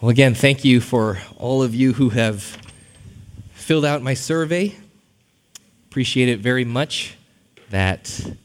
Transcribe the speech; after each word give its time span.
Well, 0.00 0.10
again, 0.10 0.36
thank 0.36 0.64
you 0.64 0.80
for 0.80 1.18
all 1.38 1.60
of 1.60 1.74
you 1.74 1.92
who 1.92 2.10
have 2.10 2.56
filled 3.50 3.84
out 3.84 4.00
my 4.00 4.14
survey. 4.14 4.76
Appreciate 5.90 6.28
it 6.28 6.38
very 6.38 6.64
much 6.64 7.16
that 7.70 8.36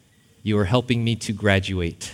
you 0.42 0.58
are 0.58 0.66
helping 0.66 1.04
me 1.04 1.16
to 1.18 1.32
graduate. 1.32 2.12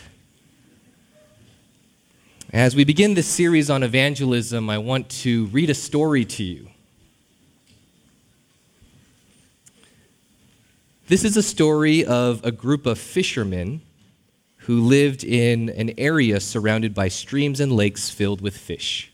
As 2.52 2.75
we 2.75 2.83
begin 2.83 3.13
this 3.13 3.28
series 3.28 3.70
on 3.70 3.81
evangelism, 3.81 4.70
I 4.70 4.78
want 4.78 5.07
to 5.21 5.46
read 5.46 5.69
a 5.69 5.74
story 5.74 6.26
to 6.26 6.44
you. 6.44 6.67
This 11.08 11.24
is 11.24 11.37
a 11.37 11.44
story 11.44 12.03
of 12.03 12.44
a 12.44 12.51
group 12.51 12.85
of 12.85 12.99
fishermen 12.99 13.83
who 14.58 14.81
lived 14.81 15.24
in 15.24 15.69
an 15.69 15.94
area 15.97 16.41
surrounded 16.41 16.94
by 16.94 17.08
streams 17.08 17.62
and 17.62 17.71
lakes 17.71 18.09
filled 18.09 18.41
with 18.41 18.58
fish. 18.58 19.13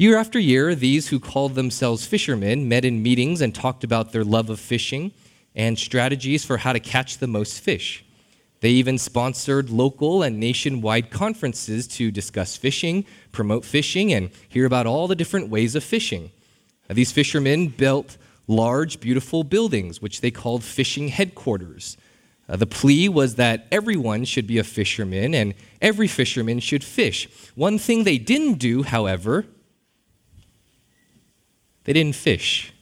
Year 0.00 0.16
after 0.16 0.38
year, 0.38 0.74
these 0.74 1.08
who 1.08 1.20
called 1.20 1.54
themselves 1.54 2.06
fishermen 2.06 2.66
met 2.70 2.86
in 2.86 3.02
meetings 3.02 3.42
and 3.42 3.54
talked 3.54 3.84
about 3.84 4.12
their 4.12 4.24
love 4.24 4.48
of 4.48 4.58
fishing 4.58 5.12
and 5.54 5.78
strategies 5.78 6.42
for 6.42 6.56
how 6.56 6.72
to 6.72 6.80
catch 6.80 7.18
the 7.18 7.26
most 7.26 7.60
fish. 7.60 8.02
They 8.60 8.70
even 8.70 8.96
sponsored 8.96 9.68
local 9.68 10.22
and 10.22 10.40
nationwide 10.40 11.10
conferences 11.10 11.86
to 11.88 12.10
discuss 12.10 12.56
fishing, 12.56 13.04
promote 13.30 13.66
fishing, 13.66 14.10
and 14.10 14.30
hear 14.48 14.64
about 14.64 14.86
all 14.86 15.06
the 15.06 15.14
different 15.14 15.50
ways 15.50 15.74
of 15.74 15.84
fishing. 15.84 16.30
These 16.88 17.12
fishermen 17.12 17.68
built 17.68 18.16
large, 18.46 19.00
beautiful 19.00 19.44
buildings, 19.44 20.00
which 20.00 20.22
they 20.22 20.30
called 20.30 20.64
fishing 20.64 21.08
headquarters. 21.08 21.98
Uh, 22.48 22.56
the 22.56 22.66
plea 22.66 23.10
was 23.10 23.34
that 23.34 23.66
everyone 23.70 24.24
should 24.24 24.46
be 24.46 24.56
a 24.56 24.64
fisherman 24.64 25.34
and 25.34 25.52
every 25.82 26.08
fisherman 26.08 26.58
should 26.58 26.82
fish. 26.82 27.28
One 27.54 27.76
thing 27.76 28.04
they 28.04 28.16
didn't 28.16 28.54
do, 28.54 28.82
however, 28.82 29.44
they 31.90 31.94
didn't 31.94 32.14
fish. 32.14 32.72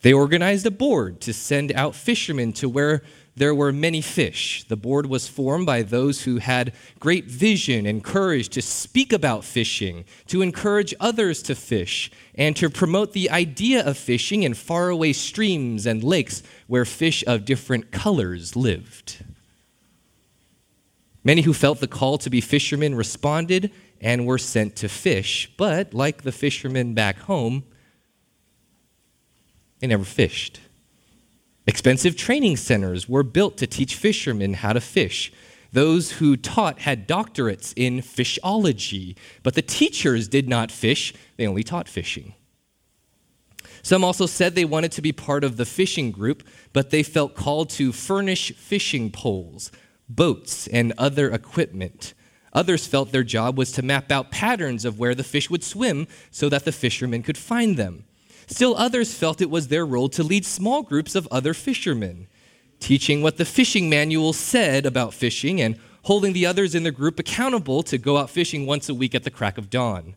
They 0.00 0.12
organized 0.12 0.66
a 0.66 0.72
board 0.72 1.20
to 1.20 1.32
send 1.32 1.70
out 1.70 1.94
fishermen 1.94 2.52
to 2.54 2.68
where 2.68 3.02
there 3.36 3.54
were 3.54 3.72
many 3.72 4.00
fish. 4.00 4.64
The 4.66 4.76
board 4.76 5.06
was 5.06 5.28
formed 5.28 5.64
by 5.64 5.82
those 5.82 6.24
who 6.24 6.38
had 6.38 6.72
great 6.98 7.26
vision 7.26 7.86
and 7.86 8.02
courage 8.02 8.48
to 8.48 8.60
speak 8.60 9.12
about 9.12 9.44
fishing, 9.44 10.04
to 10.26 10.42
encourage 10.42 10.94
others 10.98 11.44
to 11.44 11.54
fish, 11.54 12.10
and 12.34 12.56
to 12.56 12.68
promote 12.68 13.12
the 13.12 13.30
idea 13.30 13.86
of 13.86 13.96
fishing 13.96 14.42
in 14.42 14.54
faraway 14.54 15.12
streams 15.12 15.86
and 15.86 16.02
lakes 16.02 16.42
where 16.66 16.84
fish 16.84 17.22
of 17.28 17.44
different 17.44 17.92
colors 17.92 18.56
lived. 18.56 19.24
Many 21.24 21.42
who 21.42 21.52
felt 21.52 21.80
the 21.80 21.86
call 21.86 22.18
to 22.18 22.30
be 22.30 22.40
fishermen 22.40 22.94
responded 22.94 23.70
and 24.00 24.26
were 24.26 24.38
sent 24.38 24.76
to 24.76 24.88
fish. 24.88 25.50
But 25.56 25.94
like 25.94 26.22
the 26.22 26.32
fishermen 26.32 26.94
back 26.94 27.18
home, 27.20 27.64
they 29.78 29.86
never 29.86 30.04
fished. 30.04 30.60
Expensive 31.66 32.16
training 32.16 32.56
centers 32.56 33.08
were 33.08 33.22
built 33.22 33.56
to 33.58 33.66
teach 33.66 33.94
fishermen 33.94 34.54
how 34.54 34.72
to 34.72 34.80
fish. 34.80 35.32
Those 35.72 36.12
who 36.12 36.36
taught 36.36 36.80
had 36.80 37.08
doctorates 37.08 37.72
in 37.76 38.00
fishology, 38.00 39.16
but 39.42 39.54
the 39.54 39.62
teachers 39.62 40.28
did 40.28 40.48
not 40.48 40.70
fish, 40.70 41.14
they 41.36 41.46
only 41.46 41.62
taught 41.62 41.88
fishing. 41.88 42.34
Some 43.82 44.04
also 44.04 44.26
said 44.26 44.54
they 44.54 44.64
wanted 44.64 44.92
to 44.92 45.02
be 45.02 45.12
part 45.12 45.44
of 45.44 45.56
the 45.56 45.64
fishing 45.64 46.10
group, 46.10 46.42
but 46.72 46.90
they 46.90 47.02
felt 47.02 47.34
called 47.34 47.70
to 47.70 47.92
furnish 47.92 48.52
fishing 48.54 49.10
poles, 49.10 49.72
boats, 50.16 50.66
and 50.68 50.92
other 50.98 51.30
equipment. 51.30 52.14
Others 52.52 52.86
felt 52.86 53.12
their 53.12 53.22
job 53.22 53.56
was 53.56 53.72
to 53.72 53.82
map 53.82 54.12
out 54.12 54.30
patterns 54.30 54.84
of 54.84 54.98
where 54.98 55.14
the 55.14 55.24
fish 55.24 55.48
would 55.48 55.64
swim 55.64 56.06
so 56.30 56.48
that 56.48 56.64
the 56.64 56.72
fishermen 56.72 57.22
could 57.22 57.38
find 57.38 57.76
them. 57.76 58.04
Still, 58.46 58.76
others 58.76 59.14
felt 59.14 59.40
it 59.40 59.50
was 59.50 59.68
their 59.68 59.86
role 59.86 60.08
to 60.10 60.22
lead 60.22 60.44
small 60.44 60.82
groups 60.82 61.14
of 61.14 61.28
other 61.30 61.54
fishermen, 61.54 62.26
teaching 62.80 63.22
what 63.22 63.38
the 63.38 63.44
fishing 63.44 63.88
manual 63.88 64.32
said 64.32 64.84
about 64.84 65.14
fishing 65.14 65.60
and 65.60 65.78
holding 66.04 66.32
the 66.32 66.44
others 66.44 66.74
in 66.74 66.82
the 66.82 66.90
group 66.90 67.18
accountable 67.18 67.82
to 67.84 67.96
go 67.96 68.18
out 68.18 68.28
fishing 68.28 68.66
once 68.66 68.88
a 68.88 68.94
week 68.94 69.14
at 69.14 69.24
the 69.24 69.30
crack 69.30 69.56
of 69.56 69.70
dawn. 69.70 70.16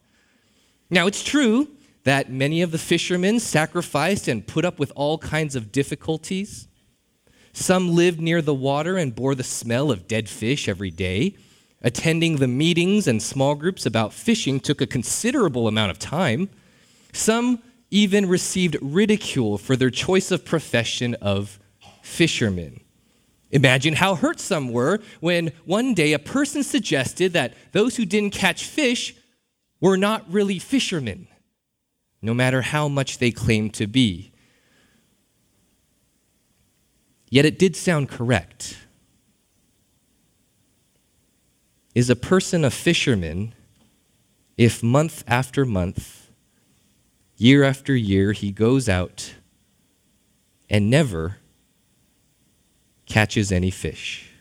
Now, 0.89 1.07
it's 1.07 1.23
true 1.23 1.69
that 2.03 2.29
many 2.29 2.62
of 2.62 2.72
the 2.72 2.77
fishermen 2.77 3.39
sacrificed 3.39 4.27
and 4.27 4.45
put 4.45 4.66
up 4.66 4.79
with 4.79 4.91
all 4.95 5.17
kinds 5.17 5.56
of 5.56 5.72
difficulties. 5.72 6.67
Some 7.55 7.95
lived 7.95 8.19
near 8.19 8.41
the 8.41 8.53
water 8.53 8.97
and 8.97 9.16
bore 9.16 9.33
the 9.33 9.41
smell 9.41 9.89
of 9.89 10.09
dead 10.09 10.27
fish 10.27 10.67
every 10.67 10.91
day. 10.91 11.35
Attending 11.81 12.35
the 12.35 12.49
meetings 12.49 13.07
and 13.07 13.23
small 13.23 13.55
groups 13.55 13.85
about 13.85 14.11
fishing 14.11 14.59
took 14.59 14.81
a 14.81 14.85
considerable 14.85 15.65
amount 15.65 15.89
of 15.89 15.97
time. 15.97 16.49
Some 17.13 17.63
even 17.89 18.27
received 18.27 18.75
ridicule 18.81 19.57
for 19.57 19.77
their 19.77 19.89
choice 19.89 20.31
of 20.31 20.44
profession 20.44 21.15
of 21.21 21.57
fishermen. 22.03 22.81
Imagine 23.51 23.94
how 23.94 24.15
hurt 24.15 24.41
some 24.41 24.73
were 24.73 24.99
when 25.21 25.53
one 25.63 25.94
day 25.94 26.11
a 26.11 26.19
person 26.19 26.61
suggested 26.61 27.31
that 27.33 27.53
those 27.71 27.95
who 27.95 28.03
didn't 28.03 28.33
catch 28.33 28.65
fish 28.65 29.15
were 29.79 29.95
not 29.95 30.29
really 30.29 30.59
fishermen, 30.59 31.29
no 32.21 32.33
matter 32.33 32.63
how 32.63 32.89
much 32.89 33.19
they 33.19 33.31
claimed 33.31 33.73
to 33.75 33.88
be. 33.88 34.33
Yet 37.35 37.44
it 37.44 37.59
did 37.59 37.75
sound 37.75 38.07
correct. 38.07 38.78
Is 41.94 42.09
a 42.09 42.16
person 42.16 42.63
a 42.63 42.72
fisherman 42.72 43.53
if 44.56 44.81
month 44.81 45.22
after 45.28 45.66
month, 45.66 46.29
year 47.35 47.66
after 47.66 47.94
year, 47.94 48.31
he 48.31 48.51
goes 48.53 48.88
out 48.88 49.34
and 50.69 50.90
never 50.90 51.40
catches 53.06 53.51
any 53.51 53.69
fish? 53.69 54.31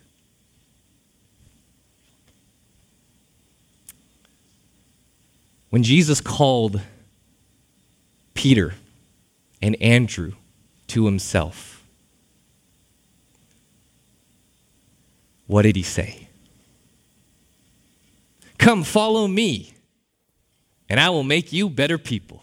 When 5.70 5.82
Jesus 5.82 6.20
called 6.20 6.80
Peter 8.34 8.74
and 9.60 9.74
Andrew 9.82 10.34
to 10.86 11.06
himself, 11.06 11.73
what 15.46 15.62
did 15.62 15.76
he 15.76 15.82
say? 15.82 16.28
Come, 18.58 18.82
follow 18.82 19.26
me, 19.26 19.74
and 20.88 20.98
I 20.98 21.10
will 21.10 21.24
make 21.24 21.52
you 21.52 21.68
better 21.68 21.98
people. 21.98 22.42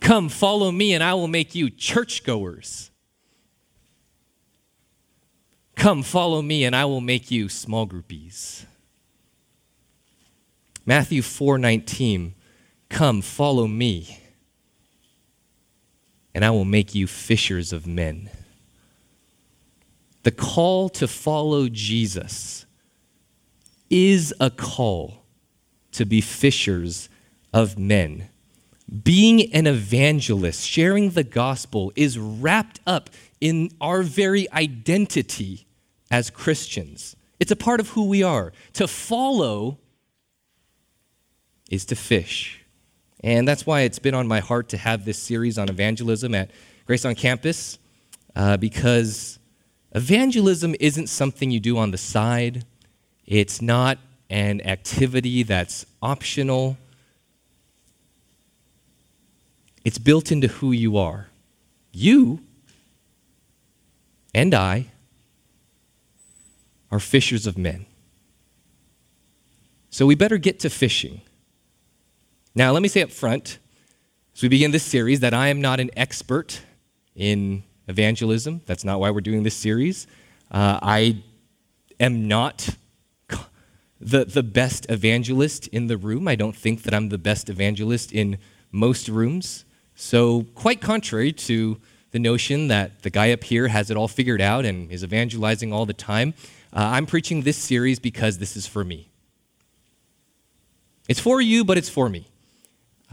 Come, 0.00 0.28
follow 0.28 0.70
me, 0.70 0.94
and 0.94 1.02
I 1.02 1.14
will 1.14 1.28
make 1.28 1.54
you 1.54 1.70
churchgoers. 1.70 2.90
Come, 5.76 6.02
follow 6.02 6.42
me, 6.42 6.64
and 6.64 6.74
I 6.74 6.84
will 6.86 7.00
make 7.00 7.30
you 7.30 7.48
small 7.48 7.86
groupies. 7.86 8.64
Matthew 10.84 11.22
4:19 11.22 12.34
Come, 12.88 13.20
follow 13.20 13.66
me, 13.66 14.18
and 16.34 16.44
I 16.44 16.50
will 16.50 16.64
make 16.64 16.94
you 16.94 17.06
fishers 17.06 17.72
of 17.72 17.86
men. 17.86 18.30
The 20.28 20.34
call 20.34 20.90
to 20.90 21.08
follow 21.08 21.70
Jesus 21.70 22.66
is 23.88 24.34
a 24.38 24.50
call 24.50 25.24
to 25.92 26.04
be 26.04 26.20
fishers 26.20 27.08
of 27.54 27.78
men. 27.78 28.28
Being 29.04 29.50
an 29.54 29.66
evangelist, 29.66 30.66
sharing 30.68 31.12
the 31.12 31.24
gospel, 31.24 31.94
is 31.96 32.18
wrapped 32.18 32.78
up 32.86 33.08
in 33.40 33.70
our 33.80 34.02
very 34.02 34.46
identity 34.52 35.66
as 36.10 36.28
Christians. 36.28 37.16
It's 37.40 37.50
a 37.50 37.56
part 37.56 37.80
of 37.80 37.88
who 37.88 38.06
we 38.06 38.22
are. 38.22 38.52
To 38.74 38.86
follow 38.86 39.78
is 41.70 41.86
to 41.86 41.96
fish. 41.96 42.66
And 43.24 43.48
that's 43.48 43.64
why 43.64 43.80
it's 43.80 43.98
been 43.98 44.12
on 44.12 44.28
my 44.28 44.40
heart 44.40 44.68
to 44.68 44.76
have 44.76 45.06
this 45.06 45.18
series 45.18 45.56
on 45.56 45.70
evangelism 45.70 46.34
at 46.34 46.50
Grace 46.84 47.06
on 47.06 47.14
Campus, 47.14 47.78
uh, 48.36 48.58
because 48.58 49.38
Evangelism 49.98 50.76
isn't 50.78 51.08
something 51.08 51.50
you 51.50 51.58
do 51.58 51.76
on 51.76 51.90
the 51.90 51.98
side, 51.98 52.64
it's 53.26 53.60
not 53.60 53.98
an 54.30 54.60
activity 54.60 55.42
that's 55.42 55.84
optional. 56.00 56.78
It's 59.84 59.98
built 59.98 60.30
into 60.30 60.46
who 60.46 60.70
you 60.70 60.96
are. 60.98 61.26
You 61.90 62.38
and 64.32 64.54
I 64.54 64.86
are 66.92 67.00
fishers 67.00 67.44
of 67.48 67.58
men. 67.58 67.84
So 69.90 70.06
we 70.06 70.14
better 70.14 70.38
get 70.38 70.60
to 70.60 70.70
fishing. 70.70 71.22
Now, 72.54 72.70
let 72.70 72.82
me 72.82 72.88
say 72.88 73.02
up 73.02 73.10
front, 73.10 73.58
as 74.32 74.42
we 74.42 74.48
begin 74.48 74.70
this 74.70 74.84
series, 74.84 75.18
that 75.18 75.34
I 75.34 75.48
am 75.48 75.60
not 75.60 75.80
an 75.80 75.90
expert 75.96 76.60
in 77.16 77.64
evangelism. 77.88 78.60
That's 78.66 78.84
not 78.84 79.00
why 79.00 79.10
we're 79.10 79.20
doing 79.20 79.42
this 79.42 79.56
series. 79.56 80.06
Uh, 80.50 80.78
I 80.82 81.22
am 81.98 82.28
not 82.28 82.68
the, 84.00 84.24
the 84.24 84.42
best 84.42 84.86
evangelist 84.88 85.66
in 85.68 85.88
the 85.88 85.96
room. 85.96 86.28
I 86.28 86.36
don't 86.36 86.54
think 86.54 86.82
that 86.82 86.94
I'm 86.94 87.08
the 87.08 87.18
best 87.18 87.48
evangelist 87.48 88.12
in 88.12 88.38
most 88.70 89.08
rooms. 89.08 89.64
So, 89.94 90.46
quite 90.54 90.80
contrary 90.80 91.32
to 91.32 91.80
the 92.10 92.18
notion 92.18 92.68
that 92.68 93.02
the 93.02 93.10
guy 93.10 93.32
up 93.32 93.44
here 93.44 93.68
has 93.68 93.90
it 93.90 93.96
all 93.96 94.08
figured 94.08 94.40
out 94.40 94.64
and 94.64 94.90
is 94.90 95.02
evangelizing 95.02 95.72
all 95.72 95.86
the 95.86 95.92
time, 95.92 96.34
uh, 96.72 96.90
I'm 96.92 97.06
preaching 97.06 97.42
this 97.42 97.56
series 97.56 97.98
because 97.98 98.38
this 98.38 98.56
is 98.56 98.66
for 98.66 98.84
me. 98.84 99.08
It's 101.08 101.20
for 101.20 101.40
you, 101.40 101.64
but 101.64 101.78
it's 101.78 101.88
for 101.88 102.08
me. 102.08 102.28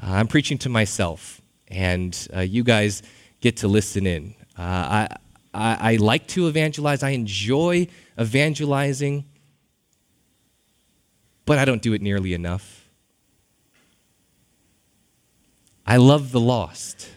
Uh, 0.01 0.12
I'm 0.12 0.28
preaching 0.28 0.57
to 0.60 0.69
myself, 0.69 1.42
and 1.69 2.28
uh, 2.36 2.42
you 2.42 2.63
guys 2.63 3.01
get 3.42 3.57
to 3.57 3.68
listen 3.68 4.06
in. 4.06 4.36
Uh, 4.57 4.62
I, 4.62 5.18
I, 5.54 5.94
I 5.94 5.96
like 5.98 6.28
to 6.30 6.48
evangelize, 6.48 7.04
I 7.04 7.10
enjoy 7.12 7.88
evangelizing 8.19 9.25
but 11.46 11.60
I 11.60 11.66
don't 11.66 11.81
do 11.81 11.94
it 11.94 12.02
nearly 12.02 12.34
enough. 12.34 12.90
I 15.86 15.98
love 15.98 16.31
the 16.31 16.40
lost, 16.40 17.10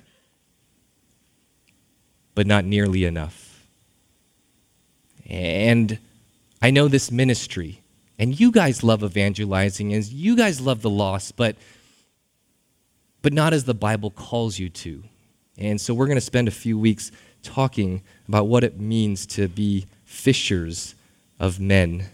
but 2.35 2.47
not 2.47 2.65
nearly 2.67 3.05
enough. 3.05 3.67
And 5.27 5.99
I 6.61 6.71
know 6.71 6.89
this 6.89 7.11
ministry, 7.11 7.81
and 8.19 8.39
you 8.39 8.53
guys 8.53 8.83
love 8.85 9.03
evangelizing, 9.03 9.95
and 9.95 10.05
you 10.05 10.37
guys 10.37 10.61
love 10.61 10.83
the 10.83 10.91
lost, 10.91 11.37
but, 11.37 11.57
but 13.23 13.33
not 13.33 13.55
as 13.55 13.65
the 13.65 13.75
Bible 13.75 14.11
calls 14.11 14.59
you 14.59 14.69
to. 14.69 15.03
And 15.57 15.81
so 15.81 15.95
we're 15.95 16.07
going 16.07 16.17
to 16.17 16.23
spend 16.23 16.47
a 16.47 16.53
few 16.53 16.79
weeks 16.79 17.11
talking 17.43 18.03
about 18.27 18.47
what 18.47 18.65
it 18.65 18.79
means 18.79 19.27
to 19.27 19.49
be 19.49 19.87
fishers 20.05 20.95
of 21.39 21.61
men. 21.61 22.07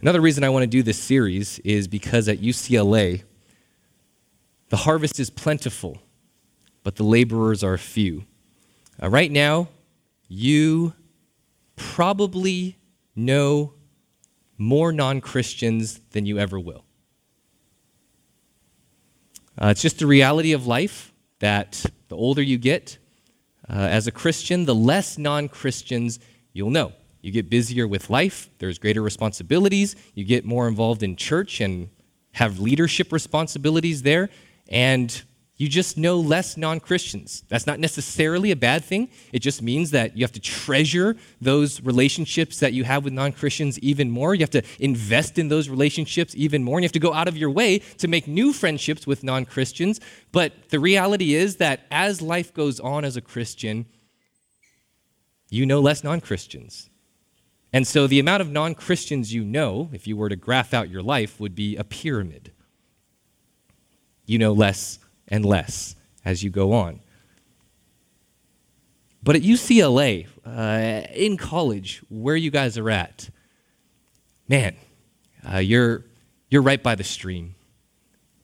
Another 0.00 0.20
reason 0.20 0.44
I 0.44 0.50
want 0.50 0.64
to 0.64 0.66
do 0.66 0.82
this 0.82 0.98
series 0.98 1.58
is 1.60 1.88
because 1.88 2.28
at 2.28 2.38
UCLA, 2.38 3.22
the 4.68 4.76
harvest 4.76 5.18
is 5.18 5.30
plentiful, 5.30 5.98
but 6.82 6.96
the 6.96 7.04
laborers 7.04 7.64
are 7.64 7.78
few. 7.78 8.24
Uh, 9.02 9.08
right 9.08 9.30
now, 9.30 9.68
you 10.28 10.92
probably 11.76 12.76
know 13.16 13.72
more 14.58 14.92
non 14.92 15.22
Christians 15.22 16.00
than 16.10 16.26
you 16.26 16.38
ever 16.38 16.60
will. 16.60 16.84
Uh, 19.56 19.68
it's 19.68 19.80
just 19.80 20.00
the 20.00 20.06
reality 20.06 20.52
of 20.52 20.66
life 20.66 21.13
that 21.44 21.84
the 22.08 22.16
older 22.16 22.40
you 22.40 22.56
get 22.56 22.96
uh, 23.68 23.74
as 23.74 24.06
a 24.06 24.10
Christian, 24.10 24.64
the 24.64 24.74
less 24.74 25.18
non 25.18 25.50
Christians 25.50 26.18
you'll 26.54 26.70
know. 26.70 26.92
You 27.20 27.32
get 27.32 27.50
busier 27.50 27.86
with 27.86 28.08
life, 28.08 28.48
there's 28.60 28.78
greater 28.78 29.02
responsibilities, 29.02 29.94
you 30.14 30.24
get 30.24 30.46
more 30.46 30.66
involved 30.68 31.02
in 31.02 31.16
church 31.16 31.60
and 31.60 31.90
have 32.32 32.60
leadership 32.60 33.12
responsibilities 33.12 34.00
there, 34.00 34.30
and 34.70 35.22
you 35.56 35.68
just 35.68 35.96
know 35.96 36.18
less 36.18 36.56
non 36.56 36.80
Christians. 36.80 37.44
That's 37.48 37.66
not 37.66 37.78
necessarily 37.78 38.50
a 38.50 38.56
bad 38.56 38.84
thing. 38.84 39.08
It 39.32 39.38
just 39.38 39.62
means 39.62 39.92
that 39.92 40.16
you 40.16 40.24
have 40.24 40.32
to 40.32 40.40
treasure 40.40 41.16
those 41.40 41.80
relationships 41.80 42.58
that 42.58 42.72
you 42.72 42.82
have 42.82 43.04
with 43.04 43.12
non 43.12 43.30
Christians 43.30 43.78
even 43.78 44.10
more. 44.10 44.34
You 44.34 44.40
have 44.40 44.50
to 44.50 44.62
invest 44.80 45.38
in 45.38 45.48
those 45.48 45.68
relationships 45.68 46.34
even 46.36 46.64
more. 46.64 46.78
And 46.78 46.82
you 46.82 46.86
have 46.86 46.92
to 46.92 46.98
go 46.98 47.14
out 47.14 47.28
of 47.28 47.36
your 47.36 47.50
way 47.50 47.78
to 47.98 48.08
make 48.08 48.26
new 48.26 48.52
friendships 48.52 49.06
with 49.06 49.22
non 49.22 49.44
Christians. 49.44 50.00
But 50.32 50.70
the 50.70 50.80
reality 50.80 51.34
is 51.34 51.56
that 51.56 51.82
as 51.88 52.20
life 52.20 52.52
goes 52.52 52.80
on 52.80 53.04
as 53.04 53.16
a 53.16 53.20
Christian, 53.20 53.86
you 55.50 55.66
know 55.66 55.80
less 55.80 56.02
non 56.02 56.20
Christians. 56.20 56.90
And 57.72 57.86
so 57.86 58.08
the 58.08 58.18
amount 58.18 58.40
of 58.40 58.50
non 58.50 58.74
Christians 58.74 59.32
you 59.32 59.44
know, 59.44 59.88
if 59.92 60.08
you 60.08 60.16
were 60.16 60.28
to 60.28 60.36
graph 60.36 60.74
out 60.74 60.90
your 60.90 61.02
life, 61.02 61.38
would 61.38 61.54
be 61.54 61.76
a 61.76 61.84
pyramid. 61.84 62.50
You 64.26 64.38
know 64.38 64.52
less 64.52 64.98
and 65.28 65.44
less 65.44 65.96
as 66.24 66.42
you 66.42 66.50
go 66.50 66.72
on. 66.72 67.00
But 69.22 69.36
at 69.36 69.42
UCLA, 69.42 70.26
uh, 70.44 71.06
in 71.14 71.36
college, 71.36 72.02
where 72.10 72.36
you 72.36 72.50
guys 72.50 72.76
are 72.76 72.90
at, 72.90 73.30
man, 74.48 74.76
uh, 75.50 75.58
you're, 75.58 76.04
you're 76.50 76.62
right 76.62 76.82
by 76.82 76.94
the 76.94 77.04
stream. 77.04 77.54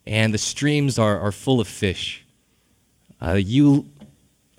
And 0.06 0.32
the 0.32 0.38
streams 0.38 0.98
are, 0.98 1.20
are 1.20 1.32
full 1.32 1.60
of 1.60 1.68
fish. 1.68 2.24
Uh, 3.20 3.34
you 3.34 3.86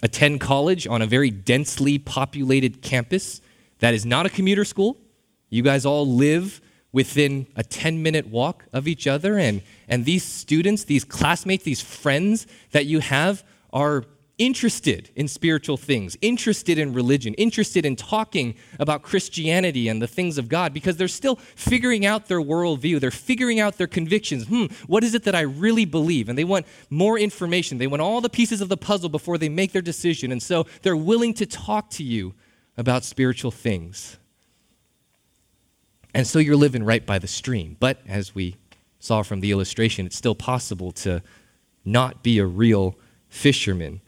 attend 0.03 0.39
college 0.39 0.85
on 0.87 1.01
a 1.01 1.07
very 1.07 1.31
densely 1.31 1.97
populated 1.97 2.81
campus 2.81 3.41
that 3.79 3.93
is 3.95 4.05
not 4.05 4.25
a 4.27 4.29
commuter 4.29 4.63
school. 4.63 4.97
You 5.49 5.63
guys 5.63 5.85
all 5.85 6.07
live 6.07 6.61
within 6.91 7.47
a 7.55 7.63
10 7.63 8.01
minute 8.03 8.27
walk 8.27 8.65
of 8.73 8.87
each 8.87 9.07
other. 9.07 9.37
And, 9.37 9.61
and 9.87 10.05
these 10.05 10.23
students, 10.23 10.83
these 10.83 11.03
classmates, 11.03 11.63
these 11.63 11.81
friends 11.81 12.47
that 12.71 12.85
you 12.85 12.99
have 12.99 13.43
are 13.71 14.05
interested 14.37 15.11
in 15.15 15.27
spiritual 15.27 15.77
things, 15.77 16.17
interested 16.19 16.79
in 16.79 16.93
religion, 16.93 17.35
interested 17.35 17.85
in 17.85 17.95
talking 17.95 18.55
about 18.79 19.03
Christianity 19.03 19.87
and 19.87 20.01
the 20.01 20.07
things 20.07 20.39
of 20.39 20.49
God 20.49 20.73
because 20.73 20.97
they're 20.97 21.07
still 21.07 21.35
figuring 21.35 22.07
out 22.07 22.25
their 22.27 22.41
worldview. 22.41 22.99
They're 22.99 23.11
figuring 23.11 23.59
out 23.59 23.77
their 23.77 23.87
convictions. 23.87 24.47
Hmm, 24.47 24.65
what 24.87 25.03
is 25.03 25.13
it 25.13 25.23
that 25.25 25.35
I 25.35 25.41
really 25.41 25.85
believe? 25.85 26.27
And 26.27 26.37
they 26.37 26.43
want 26.43 26.65
more 26.89 27.19
information. 27.19 27.77
They 27.77 27.87
want 27.87 28.01
all 28.01 28.19
the 28.19 28.29
pieces 28.29 28.61
of 28.61 28.69
the 28.69 28.77
puzzle 28.77 29.09
before 29.09 29.37
they 29.37 29.49
make 29.49 29.73
their 29.73 29.81
decision. 29.81 30.31
And 30.31 30.41
so 30.41 30.65
they're 30.81 30.97
willing 30.97 31.35
to 31.35 31.45
talk 31.45 31.91
to 31.91 32.03
you 32.03 32.33
about 32.77 33.03
spiritual 33.03 33.51
things. 33.51 34.17
And 36.13 36.27
so 36.27 36.39
you're 36.39 36.55
living 36.55 36.83
right 36.83 37.05
by 37.05 37.19
the 37.19 37.27
stream. 37.27 37.77
But 37.79 37.99
as 38.07 38.35
we 38.35 38.57
saw 38.99 39.23
from 39.23 39.39
the 39.39 39.51
illustration, 39.51 40.05
it's 40.05 40.15
still 40.15 40.35
possible 40.35 40.91
to 40.91 41.21
not 41.85 42.23
be 42.23 42.37
a 42.37 42.45
real 42.45 42.95
fisherman. 43.29 44.01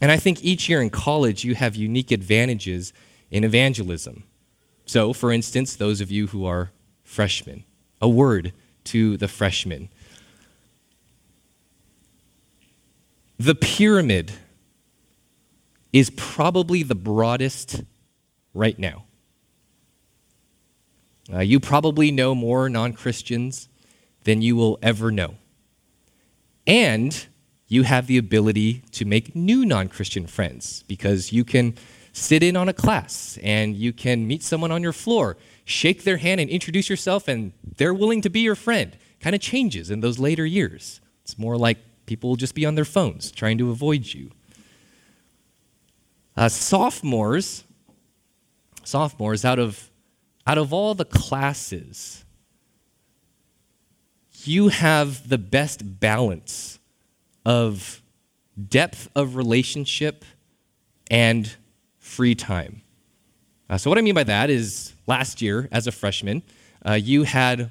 And 0.00 0.12
I 0.12 0.16
think 0.16 0.44
each 0.44 0.68
year 0.68 0.82
in 0.82 0.90
college, 0.90 1.44
you 1.44 1.54
have 1.54 1.74
unique 1.74 2.10
advantages 2.10 2.92
in 3.30 3.44
evangelism. 3.44 4.24
So, 4.86 5.12
for 5.12 5.32
instance, 5.32 5.76
those 5.76 6.00
of 6.00 6.10
you 6.10 6.26
who 6.28 6.44
are 6.44 6.70
freshmen, 7.02 7.64
a 8.00 8.08
word 8.08 8.52
to 8.84 9.16
the 9.16 9.28
freshmen. 9.28 9.88
The 13.38 13.54
pyramid 13.54 14.32
is 15.92 16.10
probably 16.10 16.82
the 16.82 16.94
broadest 16.94 17.82
right 18.52 18.78
now. 18.78 19.04
Uh, 21.32 21.40
you 21.40 21.58
probably 21.58 22.10
know 22.10 22.34
more 22.34 22.68
non 22.68 22.92
Christians 22.92 23.68
than 24.24 24.42
you 24.42 24.56
will 24.56 24.78
ever 24.82 25.10
know. 25.10 25.36
And 26.66 27.26
you 27.68 27.82
have 27.82 28.06
the 28.06 28.18
ability 28.18 28.82
to 28.92 29.04
make 29.04 29.34
new 29.34 29.64
non 29.64 29.88
Christian 29.88 30.26
friends 30.26 30.84
because 30.86 31.32
you 31.32 31.44
can 31.44 31.74
sit 32.12 32.42
in 32.42 32.56
on 32.56 32.68
a 32.68 32.72
class 32.72 33.38
and 33.42 33.76
you 33.76 33.92
can 33.92 34.26
meet 34.26 34.42
someone 34.42 34.70
on 34.70 34.82
your 34.82 34.92
floor, 34.92 35.36
shake 35.64 36.04
their 36.04 36.18
hand 36.18 36.40
and 36.40 36.48
introduce 36.48 36.88
yourself, 36.88 37.26
and 37.26 37.52
they're 37.76 37.94
willing 37.94 38.20
to 38.20 38.30
be 38.30 38.40
your 38.40 38.54
friend. 38.54 38.96
Kind 39.20 39.34
of 39.34 39.40
changes 39.40 39.90
in 39.90 40.00
those 40.00 40.18
later 40.18 40.46
years. 40.46 41.00
It's 41.22 41.38
more 41.38 41.56
like 41.56 41.78
people 42.06 42.30
will 42.30 42.36
just 42.36 42.54
be 42.54 42.66
on 42.66 42.74
their 42.74 42.84
phones 42.84 43.30
trying 43.30 43.58
to 43.58 43.70
avoid 43.70 44.12
you. 44.12 44.30
Uh, 46.36 46.48
sophomores, 46.48 47.64
sophomores, 48.82 49.44
out 49.44 49.58
of, 49.58 49.90
out 50.46 50.58
of 50.58 50.72
all 50.72 50.94
the 50.94 51.04
classes, 51.04 52.24
you 54.44 54.68
have 54.68 55.28
the 55.28 55.38
best 55.38 56.00
balance 56.00 56.78
of 57.46 58.02
depth 58.68 59.08
of 59.14 59.36
relationship 59.36 60.24
and 61.10 61.56
free 61.98 62.34
time. 62.34 62.82
Uh, 63.68 63.78
so, 63.78 63.90
what 63.90 63.98
I 63.98 64.02
mean 64.02 64.14
by 64.14 64.24
that 64.24 64.50
is 64.50 64.92
last 65.06 65.40
year, 65.40 65.68
as 65.72 65.86
a 65.86 65.92
freshman, 65.92 66.42
uh, 66.86 66.92
you 66.92 67.22
had 67.22 67.70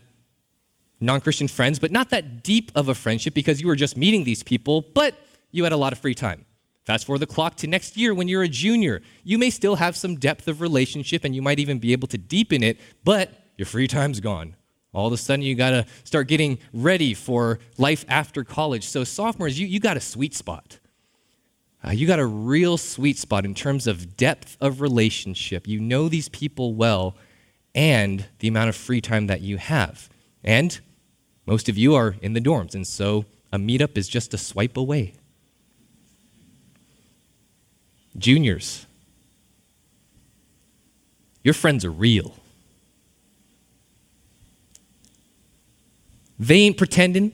non 0.99 1.21
Christian 1.21 1.47
friends, 1.47 1.77
but 1.77 1.91
not 1.91 2.09
that 2.09 2.43
deep 2.43 2.71
of 2.75 2.89
a 2.89 2.95
friendship 2.95 3.33
because 3.33 3.61
you 3.61 3.67
were 3.67 3.75
just 3.75 3.95
meeting 3.95 4.23
these 4.23 4.41
people, 4.41 4.81
but 4.81 5.15
you 5.51 5.63
had 5.63 5.73
a 5.73 5.77
lot 5.77 5.93
of 5.93 5.99
free 5.99 6.15
time. 6.15 6.45
Fast 6.85 7.05
forward 7.05 7.19
the 7.19 7.27
clock 7.27 7.55
to 7.57 7.67
next 7.67 7.95
year 7.95 8.13
when 8.13 8.27
you're 8.27 8.43
a 8.43 8.49
junior. 8.49 9.01
You 9.23 9.37
may 9.37 9.49
still 9.49 9.75
have 9.75 9.95
some 9.95 10.15
depth 10.15 10.47
of 10.47 10.59
relationship 10.59 11.23
and 11.23 11.33
you 11.33 11.41
might 11.41 11.59
even 11.59 11.79
be 11.79 11.93
able 11.93 12.07
to 12.09 12.17
deepen 12.17 12.61
it, 12.61 12.79
but 13.03 13.31
your 13.57 13.65
free 13.65 13.87
time's 13.87 14.19
gone. 14.19 14.55
All 14.93 15.07
of 15.07 15.13
a 15.13 15.17
sudden, 15.17 15.43
you 15.43 15.55
got 15.55 15.71
to 15.71 15.85
start 16.03 16.27
getting 16.27 16.59
ready 16.71 17.13
for 17.13 17.59
life 17.77 18.05
after 18.07 18.43
college. 18.43 18.85
So, 18.85 19.03
sophomores, 19.03 19.59
you, 19.59 19.65
you 19.65 19.79
got 19.79 19.97
a 19.97 20.01
sweet 20.01 20.35
spot. 20.35 20.79
Uh, 21.85 21.91
you 21.91 22.05
got 22.05 22.19
a 22.19 22.25
real 22.25 22.77
sweet 22.77 23.17
spot 23.17 23.43
in 23.43 23.55
terms 23.55 23.87
of 23.87 24.15
depth 24.15 24.55
of 24.61 24.81
relationship. 24.81 25.67
You 25.67 25.79
know 25.79 26.09
these 26.09 26.29
people 26.29 26.75
well 26.75 27.15
and 27.73 28.25
the 28.39 28.47
amount 28.47 28.69
of 28.69 28.75
free 28.75 29.01
time 29.01 29.27
that 29.27 29.41
you 29.41 29.57
have. 29.57 30.09
And 30.43 30.79
most 31.45 31.67
of 31.69 31.77
you 31.77 31.95
are 31.95 32.15
in 32.21 32.33
the 32.33 32.39
dorms, 32.39 32.75
and 32.75 32.85
so 32.85 33.25
a 33.51 33.57
meetup 33.57 33.97
is 33.97 34.07
just 34.07 34.33
a 34.33 34.37
swipe 34.37 34.77
away. 34.77 35.15
Juniors, 38.17 38.85
Your 41.43 41.53
friends 41.53 41.83
are 41.83 41.91
real. 41.91 42.35
They 46.39 46.59
ain't 46.59 46.77
pretending. 46.77 47.33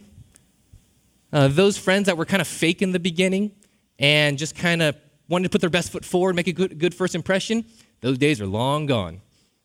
Uh, 1.31 1.47
those 1.47 1.77
friends 1.77 2.07
that 2.07 2.17
were 2.17 2.25
kind 2.25 2.41
of 2.41 2.47
fake 2.47 2.81
in 2.81 2.91
the 2.91 2.99
beginning 2.99 3.51
and 3.99 4.37
just 4.37 4.55
kind 4.55 4.81
of 4.81 4.95
wanted 5.27 5.43
to 5.43 5.49
put 5.49 5.61
their 5.61 5.69
best 5.69 5.91
foot 5.91 6.03
forward, 6.03 6.35
make 6.35 6.47
a 6.47 6.53
good, 6.53 6.79
good 6.79 6.95
first 6.95 7.13
impression, 7.13 7.65
those 8.01 8.17
days 8.17 8.41
are 8.41 8.47
long 8.47 8.87
gone. 8.87 9.21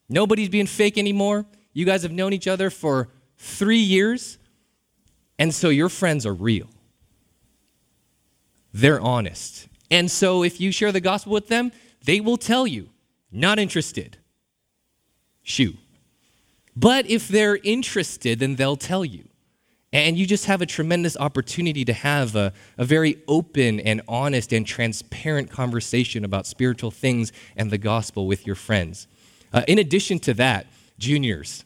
Nobody's 0.09 0.51
being 0.51 0.67
fake 0.67 0.99
anymore. 0.99 1.47
You 1.73 1.87
guys 1.87 2.03
have 2.03 2.13
known 2.13 2.33
each 2.33 2.47
other 2.47 2.69
for 2.69 3.09
three 3.39 3.79
years, 3.79 4.39
and 5.39 5.55
so 5.55 5.71
your 5.71 5.89
friends 5.89 6.27
are 6.27 6.35
real. 6.35 6.69
They're 8.73 9.01
honest. 9.01 9.69
And 9.95 10.11
so 10.11 10.43
if 10.43 10.61
you 10.61 10.73
share 10.73 10.91
the 10.91 11.01
gospel 11.01 11.33
with 11.33 11.47
them, 11.47 11.71
they 12.05 12.19
will 12.19 12.37
tell 12.37 12.67
you, 12.67 12.89
not 13.31 13.61
interested. 13.61 14.19
Shoo. 15.45 15.75
But 16.75 17.09
if 17.09 17.29
they're 17.29 17.61
interested, 17.63 18.41
then 18.41 18.57
they'll 18.57 18.75
tell 18.75 19.05
you. 19.05 19.29
And 19.93 20.19
you 20.19 20.27
just 20.27 20.47
have 20.47 20.61
a 20.61 20.67
tremendous 20.67 21.17
opportunity 21.17 21.85
to 21.85 21.93
have 21.93 22.35
a, 22.35 22.53
a 22.77 22.85
very 22.85 23.23
open 23.29 23.79
and 23.79 24.03
honest 24.09 24.53
and 24.53 24.67
transparent 24.67 25.49
conversation 25.53 26.25
about 26.25 26.49
spiritual 26.49 26.91
things 26.91 27.31
and 27.57 27.71
the 27.71 27.79
gospel 27.79 28.27
with 28.27 28.49
your 28.49 28.57
friends. 28.57 29.07
Uh, 29.53 29.63
in 29.69 29.79
addition 29.79 30.19
to 30.19 30.35
that, 30.35 30.67
juniors, 30.99 31.65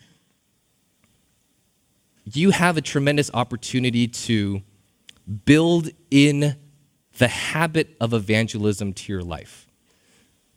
you 2.26 2.50
have 2.50 2.76
a 2.76 2.82
tremendous 2.82 3.30
opportunity 3.32 4.06
to 4.06 4.60
build 5.46 5.88
in 6.10 6.56
the 7.18 7.28
habit 7.28 7.96
of 8.00 8.14
evangelism 8.14 8.92
to 8.94 9.12
your 9.12 9.22
life. 9.22 9.66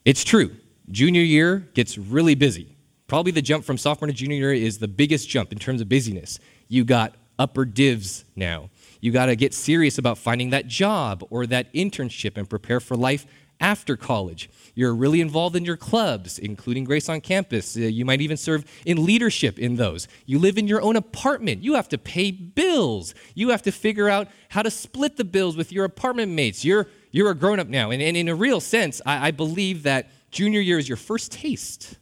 It's 0.06 0.24
true, 0.24 0.56
junior 0.90 1.22
year 1.22 1.70
gets 1.74 1.98
really 1.98 2.36
busy. 2.36 2.76
Probably 3.08 3.32
the 3.32 3.42
jump 3.42 3.66
from 3.66 3.78
sophomore 3.78 4.08
to 4.08 4.14
junior 4.14 4.38
year 4.38 4.54
is 4.54 4.78
the 4.78 4.88
biggest 4.88 5.28
jump 5.28 5.52
in 5.52 5.60
terms 5.60 5.82
of 5.82 5.90
busyness. 5.90 6.40
You 6.70 6.86
got 6.86 7.16
upper 7.38 7.66
divs 7.66 8.24
now. 8.36 8.70
You 9.02 9.12
got 9.12 9.26
to 9.26 9.36
get 9.36 9.54
serious 9.54 9.98
about 9.98 10.18
finding 10.18 10.52
that 10.52 10.68
job 10.68 11.26
or 11.30 11.46
that 11.48 11.74
internship 11.74 12.38
and 12.38 12.50
prepare 12.50 12.80
for 12.80 12.96
life 12.96 13.26
after 13.62 13.96
college. 13.96 14.50
You're 14.76 14.94
really 14.96 15.22
involved 15.22 15.56
in 15.56 15.64
your 15.64 15.78
clubs, 15.78 16.40
including 16.40 16.84
Grace 16.84 17.08
on 17.08 17.22
Campus. 17.22 17.78
Uh, 17.78 17.82
you 17.82 18.04
might 18.04 18.22
even 18.22 18.38
serve 18.38 18.66
in 18.86 19.06
leadership 19.06 19.60
in 19.60 19.76
those. 19.76 20.08
You 20.26 20.40
live 20.40 20.58
in 20.58 20.68
your 20.68 20.82
own 20.82 20.96
apartment. 20.96 21.64
You 21.64 21.76
have 21.76 21.88
to 21.90 21.98
pay 21.98 22.32
bills. 22.32 23.14
You 23.36 23.50
have 23.50 23.62
to 23.64 23.72
figure 23.72 24.10
out 24.10 24.28
how 24.50 24.64
to 24.64 24.72
split 24.72 25.18
the 25.18 25.24
bills 25.24 25.56
with 25.56 25.72
your 25.72 25.86
apartment 25.86 26.32
mates. 26.32 26.66
You're, 26.66 26.88
you're 27.12 27.32
a 27.32 27.36
grown 27.36 27.60
up 27.60 27.68
now. 27.68 27.92
And, 27.92 28.02
and 28.02 28.18
in 28.18 28.28
a 28.28 28.36
real 28.36 28.60
sense, 28.60 29.02
I, 29.06 29.28
I 29.28 29.32
believe 29.32 29.84
that 29.84 30.10
junior 30.32 30.60
year 30.60 30.80
is 30.80 30.90
your 30.90 30.98
first 30.98 31.32
taste 31.32 31.96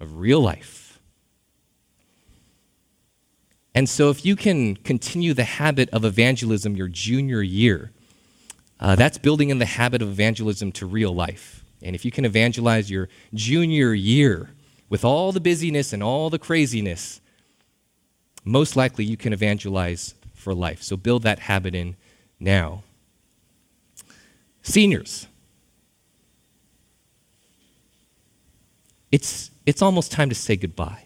of 0.00 0.16
real 0.16 0.40
life. 0.40 1.00
And 3.74 3.86
so, 3.86 4.08
if 4.08 4.24
you 4.24 4.36
can 4.36 4.76
continue 4.76 5.34
the 5.34 5.44
habit 5.44 5.90
of 5.90 6.02
evangelism 6.02 6.76
your 6.76 6.88
junior 6.88 7.42
year, 7.42 7.92
uh, 8.80 8.94
that's 8.94 9.18
building 9.18 9.50
in 9.50 9.58
the 9.58 9.66
habit 9.66 10.02
of 10.02 10.08
evangelism 10.08 10.72
to 10.72 10.86
real 10.86 11.14
life. 11.14 11.64
And 11.82 11.94
if 11.94 12.04
you 12.04 12.10
can 12.10 12.24
evangelize 12.24 12.90
your 12.90 13.08
junior 13.34 13.94
year 13.94 14.50
with 14.88 15.04
all 15.04 15.32
the 15.32 15.40
busyness 15.40 15.92
and 15.92 16.02
all 16.02 16.30
the 16.30 16.38
craziness, 16.38 17.20
most 18.44 18.76
likely 18.76 19.04
you 19.04 19.16
can 19.16 19.32
evangelize 19.32 20.14
for 20.34 20.54
life. 20.54 20.82
So, 20.82 20.96
build 20.96 21.22
that 21.22 21.40
habit 21.40 21.74
in 21.74 21.96
now. 22.38 22.82
Seniors, 24.62 25.26
it's, 29.12 29.50
it's 29.64 29.80
almost 29.80 30.12
time 30.12 30.28
to 30.28 30.34
say 30.34 30.56
goodbye. 30.56 31.02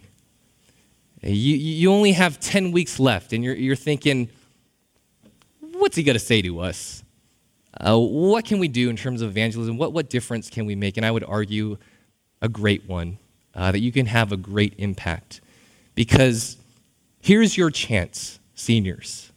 You, 1.23 1.57
you 1.57 1.93
only 1.93 2.13
have 2.13 2.41
10 2.41 2.73
weeks 2.73 2.99
left, 2.99 3.33
and 3.33 3.45
you're, 3.45 3.55
you're 3.55 3.77
thinking, 3.77 4.31
what's 5.61 5.97
he 5.97 6.03
going 6.03 6.15
to 6.15 6.25
say 6.25 6.41
to 6.43 6.61
us? 6.61 7.03
Uh, 7.79 7.99
what 7.99 8.45
can 8.45 8.59
we 8.59 8.69
do 8.69 8.91
in 8.91 8.97
terms 8.97 9.23
of 9.23 9.31
evangelism? 9.31 9.77
What, 9.77 9.93
what 9.93 10.11
difference 10.11 10.51
can 10.51 10.67
we 10.67 10.75
make? 10.75 10.97
And 10.97 11.07
I 11.07 11.11
would 11.11 11.25
argue 11.25 11.79
a 12.43 12.49
great 12.49 12.89
one, 12.89 13.19
uh, 13.55 13.71
that 13.73 13.81
you 13.81 13.93
can 13.93 14.07
have 14.07 14.33
a 14.33 14.37
great 14.37 14.75
impact. 14.79 15.41
Because 15.95 16.57
here's 17.21 17.57
your 17.57 17.71
chance, 17.71 18.39
seniors, 18.55 19.31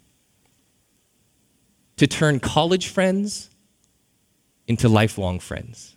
to 1.97 2.07
turn 2.07 2.39
college 2.39 2.87
friends 2.87 3.49
into 4.67 4.89
lifelong 4.89 5.39
friends. 5.39 5.95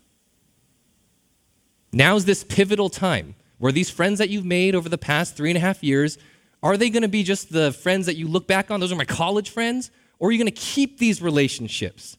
Now's 1.93 2.25
this 2.25 2.45
pivotal 2.45 2.91
time 2.91 3.35
where 3.59 3.73
these 3.73 3.89
friends 3.89 4.19
that 4.19 4.29
you've 4.29 4.45
made 4.45 4.75
over 4.75 4.89
the 4.89 4.99
past 4.99 5.37
three 5.37 5.51
and 5.51 5.57
a 5.57 5.61
half 5.61 5.83
years, 5.83 6.19
are 6.63 6.77
they 6.77 6.91
going 6.91 7.03
to 7.03 7.09
be 7.09 7.23
just 7.23 7.53
the 7.53 7.73
friends 7.73 8.07
that 8.07 8.17
you 8.17 8.29
look 8.29 8.47
back 8.47 8.71
on? 8.71 8.81
Those 8.81 8.93
are 8.93 8.97
my 8.97 9.05
college 9.05 9.51
friends? 9.51 9.91
Or 10.19 10.29
are 10.29 10.33
you 10.33 10.39
going 10.39 10.53
to 10.53 10.61
keep 10.61 10.99
these 10.99 11.23
relationships 11.23 12.19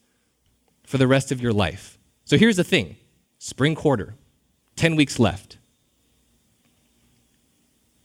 for 0.87 0.97
the 0.97 1.07
rest 1.07 1.31
of 1.31 1.39
your 1.39 1.53
life? 1.53 1.99
So 2.25 2.37
here's 2.37 2.55
the 2.55 2.63
thing 2.63 2.95
spring 3.37 3.75
quarter, 3.75 4.15
10 4.77 4.95
weeks 4.95 5.19
left. 5.19 5.57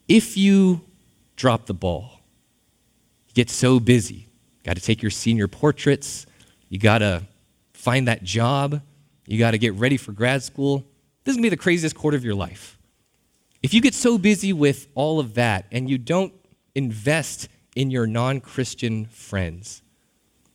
If 0.08 0.36
you 0.36 0.82
drop 1.36 1.64
the 1.64 1.74
ball, 1.74 2.20
you 3.28 3.34
get 3.34 3.48
so 3.48 3.80
busy, 3.80 4.26
got 4.64 4.76
to 4.76 4.82
take 4.82 5.00
your 5.00 5.10
senior 5.10 5.48
portraits, 5.48 6.26
you 6.68 6.78
got 6.78 6.98
to 6.98 7.22
find 7.72 8.08
that 8.08 8.22
job, 8.22 8.82
you 9.26 9.38
got 9.38 9.52
to 9.52 9.58
get 9.58 9.72
ready 9.74 9.96
for 9.96 10.12
grad 10.12 10.42
school. 10.42 10.84
This 11.24 11.32
is 11.32 11.36
going 11.36 11.44
to 11.44 11.50
be 11.50 11.56
the 11.56 11.62
craziest 11.62 11.94
quarter 11.94 12.16
of 12.16 12.24
your 12.24 12.34
life. 12.34 12.78
If 13.62 13.72
you 13.72 13.80
get 13.80 13.94
so 13.94 14.18
busy 14.18 14.52
with 14.52 14.88
all 14.94 15.20
of 15.20 15.34
that 15.34 15.66
and 15.70 15.88
you 15.88 15.96
don't 15.96 16.34
invest 16.74 17.48
in 17.76 17.90
your 17.90 18.08
non 18.08 18.40
Christian 18.40 19.06
friends, 19.06 19.82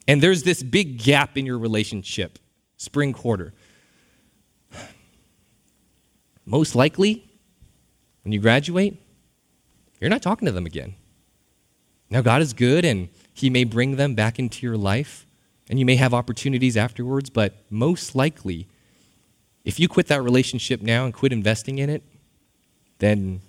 and 0.07 0.21
there's 0.21 0.43
this 0.43 0.63
big 0.63 0.97
gap 0.97 1.37
in 1.37 1.45
your 1.45 1.57
relationship, 1.57 2.39
spring 2.77 3.13
quarter, 3.13 3.53
most 6.45 6.75
likely, 6.75 7.29
when 8.23 8.31
you 8.31 8.39
graduate, 8.39 9.01
you're 9.99 10.09
not 10.09 10.21
talking 10.21 10.45
to 10.45 10.51
them 10.51 10.65
again. 10.65 10.95
Now, 12.09 12.21
God 12.21 12.41
is 12.41 12.53
good 12.53 12.85
and 12.85 13.09
He 13.33 13.49
may 13.49 13.65
bring 13.65 13.97
them 13.97 14.15
back 14.15 14.39
into 14.39 14.65
your 14.65 14.77
life, 14.77 15.25
and 15.69 15.77
you 15.77 15.85
may 15.85 15.97
have 15.97 16.13
opportunities 16.13 16.77
afterwards, 16.77 17.29
but 17.29 17.65
most 17.69 18.15
likely, 18.15 18.67
if 19.65 19.77
you 19.77 19.89
quit 19.89 20.07
that 20.07 20.21
relationship 20.21 20.81
now 20.81 21.03
and 21.03 21.13
quit 21.13 21.33
investing 21.33 21.79
in 21.79 21.89
it, 21.89 22.01
then 22.99 23.41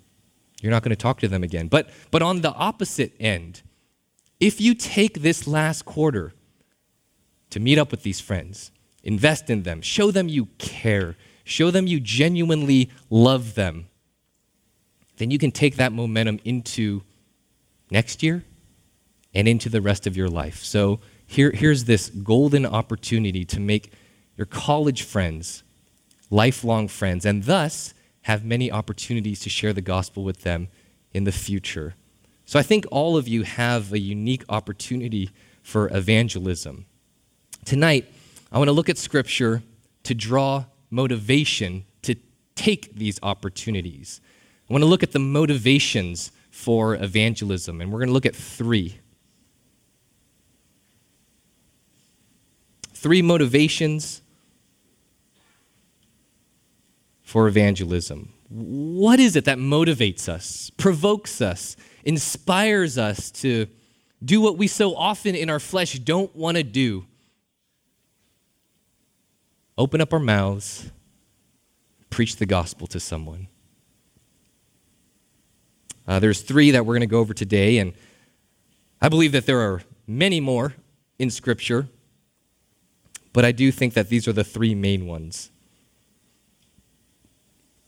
you're 0.61 0.73
not 0.73 0.83
going 0.83 0.91
to 0.91 0.97
talk 0.97 1.21
to 1.21 1.29
them 1.29 1.45
again. 1.45 1.69
But, 1.69 1.91
but 2.11 2.21
on 2.21 2.41
the 2.41 2.53
opposite 2.53 3.13
end, 3.21 3.63
if 4.41 4.61
you 4.61 4.75
take 4.75 5.23
this 5.23 5.47
last 5.47 5.85
quarter 5.85 6.33
to 7.51 7.61
meet 7.61 7.79
up 7.79 7.91
with 7.91 8.03
these 8.03 8.21
friends, 8.21 8.71
invest 9.03 9.51
in 9.51 9.63
them, 9.63 9.81
show 9.81 10.11
them 10.11 10.29
you 10.29 10.47
care, 10.59 11.17
show 11.45 11.71
them 11.71 11.87
you 11.87 12.01
genuinely 12.01 12.91
love 13.11 13.55
them, 13.55 13.89
then 15.17 15.31
you 15.31 15.39
can 15.39 15.51
take 15.51 15.77
that 15.77 15.93
momentum 15.93 16.39
into 16.45 17.03
next 17.91 18.23
year 18.23 18.45
and 19.35 19.49
into 19.49 19.69
the 19.69 19.81
rest 19.81 20.07
of 20.07 20.17
your 20.17 20.29
life. 20.29 20.63
So 20.63 21.01
here, 21.27 21.51
here's 21.51 21.85
this 21.85 22.09
golden 22.09 22.65
opportunity 22.65 23.45
to 23.47 23.61
make 23.61 23.93
your 24.37 24.47
college 24.47 25.03
friends 25.03 25.65
lifelong 26.31 26.89
friends, 26.89 27.25
and 27.25 27.45
thus 27.45 27.95
have 28.23 28.45
many 28.45 28.71
opportunities 28.71 29.41
to 29.41 29.49
share 29.49 29.73
the 29.73 29.81
gospel 29.81 30.23
with 30.23 30.43
them 30.43 30.69
in 31.13 31.25
the 31.25 31.33
future. 31.33 31.95
So 32.45 32.59
I 32.59 32.63
think 32.63 32.85
all 32.91 33.17
of 33.17 33.27
you 33.27 33.43
have 33.43 33.93
a 33.93 33.99
unique 33.99 34.45
opportunity 34.49 35.31
for 35.63 35.89
evangelism. 35.95 36.87
Tonight, 37.69 38.11
I 38.51 38.57
want 38.57 38.69
to 38.69 38.73
look 38.73 38.89
at 38.89 38.97
scripture 38.97 39.63
to 40.05 40.15
draw 40.15 40.65
motivation 40.89 41.85
to 42.01 42.15
take 42.55 42.95
these 42.95 43.19
opportunities. 43.23 44.23
I 44.71 44.73
want 44.73 44.81
to 44.81 44.87
look 44.87 45.03
at 45.03 45.13
the 45.13 45.19
motivations 45.19 46.33
for 46.51 46.95
evangelism, 46.95 47.83
and 47.83 47.93
we're 47.93 47.99
going 47.99 48.09
to 48.09 48.15
look 48.15 48.25
at 48.25 48.35
three. 48.35 49.01
Three 52.95 53.21
motivations 53.21 54.23
for 57.23 57.49
evangelism? 57.49 58.33
What 58.49 59.21
is 59.21 59.37
it 59.37 59.45
that 59.45 59.59
motivates 59.59 60.27
us, 60.27 60.71
provokes 60.79 61.43
us, 61.43 61.77
inspires 62.03 62.97
us 62.97 63.31
to 63.33 63.67
do 64.25 64.41
what 64.41 64.57
we 64.57 64.69
so 64.69 64.97
often 64.97 65.35
in 65.35 65.51
our 65.51 65.61
flesh 65.61 65.99
don't 65.99 66.35
want 66.35 66.57
to 66.57 66.63
do? 66.63 67.05
Open 69.79 70.01
up 70.01 70.13
our 70.13 70.19
mouths, 70.19 70.91
preach 72.11 72.35
the 72.35 72.47
gospel 72.47 72.89
to 72.89 72.99
someone. 72.99 73.47
Uh, 76.05 76.19
there's 76.19 76.41
three 76.41 76.73
that 76.73 76.85
we're 76.85 76.95
going 76.95 77.03
to 77.03 77.07
go 77.07 77.21
over 77.21 77.33
today, 77.33 77.79
and 77.79 77.93
I 79.01 79.09
believe 79.09 79.31
that 79.31 79.47
there 79.47 79.61
are 79.61 79.83
many 80.05 80.41
more 80.41 80.75
in 81.21 81.31
Scripture, 81.31 81.87
but 83.33 83.45
I 83.45 83.53
do 83.53 83.71
think 83.71 83.95
that 83.95 84.09
these 84.09 84.27
are 84.27 84.33
the 84.33 84.43
three 84.43 84.75
main 84.75 85.07
ones. 85.07 85.49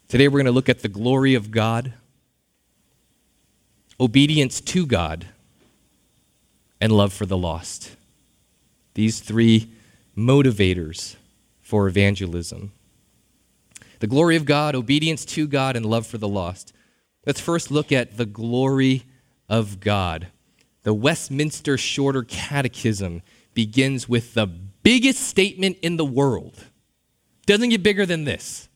Today 0.06 0.28
we're 0.28 0.38
going 0.38 0.44
to 0.44 0.52
look 0.52 0.68
at 0.68 0.82
the 0.82 0.88
glory 0.88 1.34
of 1.34 1.50
God, 1.50 1.92
obedience 3.98 4.60
to 4.60 4.86
God, 4.86 5.26
and 6.80 6.92
love 6.92 7.12
for 7.12 7.26
the 7.26 7.36
lost. 7.36 7.96
These 8.94 9.18
three 9.18 9.72
motivators 10.16 11.16
for 11.70 11.86
evangelism. 11.86 12.72
The 14.00 14.08
glory 14.08 14.34
of 14.34 14.44
God, 14.44 14.74
obedience 14.74 15.24
to 15.26 15.46
God, 15.46 15.76
and 15.76 15.86
love 15.86 16.04
for 16.04 16.18
the 16.18 16.26
lost. 16.26 16.72
Let's 17.24 17.40
first 17.40 17.70
look 17.70 17.92
at 17.92 18.16
the 18.16 18.26
glory 18.26 19.04
of 19.48 19.78
God. 19.78 20.26
The 20.82 20.92
Westminster 20.92 21.78
Shorter 21.78 22.24
Catechism 22.24 23.22
begins 23.54 24.08
with 24.08 24.34
the 24.34 24.48
biggest 24.48 25.20
statement 25.20 25.76
in 25.80 25.96
the 25.96 26.04
world. 26.04 26.64
Doesn't 27.46 27.68
get 27.68 27.84
bigger 27.84 28.04
than 28.04 28.24
this. 28.24 28.68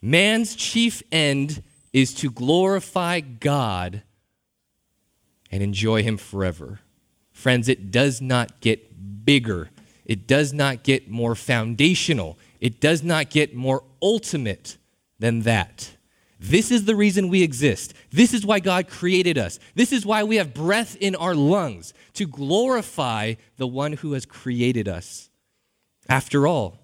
Man's 0.00 0.54
chief 0.54 1.02
end 1.10 1.60
is 1.92 2.14
to 2.14 2.30
glorify 2.30 3.18
God 3.18 4.04
and 5.50 5.60
enjoy 5.60 6.04
Him 6.04 6.18
forever. 6.18 6.78
Friends, 7.32 7.68
it 7.68 7.90
does 7.90 8.20
not 8.22 8.60
get 8.60 9.24
bigger. 9.24 9.70
It 10.04 10.26
does 10.26 10.52
not 10.52 10.82
get 10.82 11.10
more 11.10 11.34
foundational. 11.34 12.38
It 12.60 12.80
does 12.80 13.02
not 13.02 13.30
get 13.30 13.54
more 13.54 13.84
ultimate 14.00 14.76
than 15.18 15.40
that. 15.42 15.96
This 16.40 16.72
is 16.72 16.86
the 16.86 16.96
reason 16.96 17.28
we 17.28 17.44
exist. 17.44 17.94
This 18.10 18.34
is 18.34 18.44
why 18.44 18.58
God 18.58 18.88
created 18.88 19.38
us. 19.38 19.60
This 19.76 19.92
is 19.92 20.04
why 20.04 20.24
we 20.24 20.36
have 20.36 20.52
breath 20.52 20.96
in 20.98 21.14
our 21.14 21.36
lungs 21.36 21.94
to 22.14 22.26
glorify 22.26 23.34
the 23.58 23.66
one 23.68 23.92
who 23.92 24.14
has 24.14 24.26
created 24.26 24.88
us. 24.88 25.30
After 26.08 26.48
all, 26.48 26.80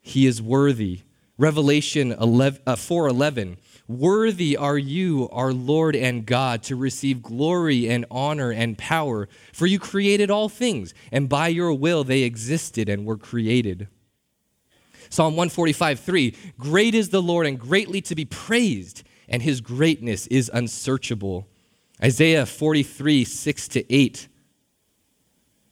he 0.00 0.26
is 0.26 0.42
worthy. 0.42 1.00
Revelation 1.38 2.12
4:11 2.12 3.52
uh, 3.52 3.56
Worthy 3.88 4.54
are 4.54 4.76
you, 4.76 5.30
our 5.32 5.54
Lord 5.54 5.96
and 5.96 6.26
God, 6.26 6.62
to 6.64 6.76
receive 6.76 7.22
glory 7.22 7.88
and 7.88 8.04
honor 8.10 8.50
and 8.52 8.76
power, 8.76 9.30
for 9.54 9.66
you 9.66 9.78
created 9.78 10.30
all 10.30 10.50
things, 10.50 10.92
and 11.10 11.26
by 11.26 11.48
your 11.48 11.72
will 11.72 12.04
they 12.04 12.22
existed 12.22 12.90
and 12.90 13.06
were 13.06 13.16
created. 13.16 13.88
Psalm 15.08 15.36
145, 15.36 16.00
3 16.00 16.36
Great 16.58 16.94
is 16.94 17.08
the 17.08 17.22
Lord 17.22 17.46
and 17.46 17.58
greatly 17.58 18.02
to 18.02 18.14
be 18.14 18.26
praised, 18.26 19.04
and 19.26 19.42
his 19.42 19.62
greatness 19.62 20.26
is 20.26 20.50
unsearchable. 20.52 21.48
Isaiah 22.02 22.44
43, 22.44 23.24
6 23.24 23.68
to 23.68 23.94
8. 23.94 24.28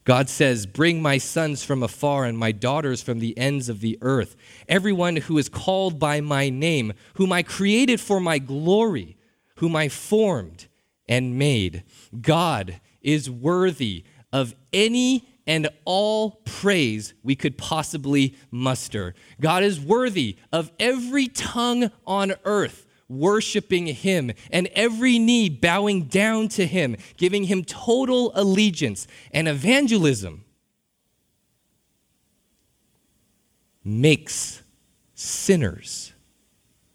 God 0.06 0.28
says, 0.30 0.66
Bring 0.66 1.02
my 1.02 1.18
sons 1.18 1.64
from 1.64 1.82
afar 1.82 2.24
and 2.24 2.38
my 2.38 2.52
daughters 2.52 3.02
from 3.02 3.18
the 3.18 3.36
ends 3.36 3.68
of 3.68 3.80
the 3.80 3.98
earth, 4.00 4.36
everyone 4.68 5.16
who 5.16 5.36
is 5.36 5.48
called 5.48 5.98
by 5.98 6.20
my 6.20 6.48
name, 6.48 6.92
whom 7.14 7.32
I 7.32 7.42
created 7.42 8.00
for 8.00 8.20
my 8.20 8.38
glory, 8.38 9.16
whom 9.56 9.74
I 9.74 9.88
formed 9.88 10.68
and 11.08 11.36
made. 11.36 11.82
God 12.20 12.80
is 13.02 13.28
worthy 13.28 14.04
of 14.32 14.54
any 14.72 15.28
and 15.44 15.68
all 15.84 16.40
praise 16.44 17.12
we 17.24 17.34
could 17.34 17.58
possibly 17.58 18.36
muster. 18.52 19.12
God 19.40 19.64
is 19.64 19.80
worthy 19.80 20.36
of 20.52 20.70
every 20.78 21.26
tongue 21.26 21.90
on 22.06 22.34
earth 22.44 22.85
worshiping 23.08 23.86
him 23.86 24.32
and 24.50 24.66
every 24.68 25.18
knee 25.18 25.48
bowing 25.48 26.04
down 26.04 26.48
to 26.48 26.66
him, 26.66 26.96
giving 27.16 27.44
him 27.44 27.64
total 27.64 28.32
allegiance. 28.34 29.06
And 29.32 29.48
evangelism 29.48 30.44
makes 33.84 34.62
sinners 35.14 36.12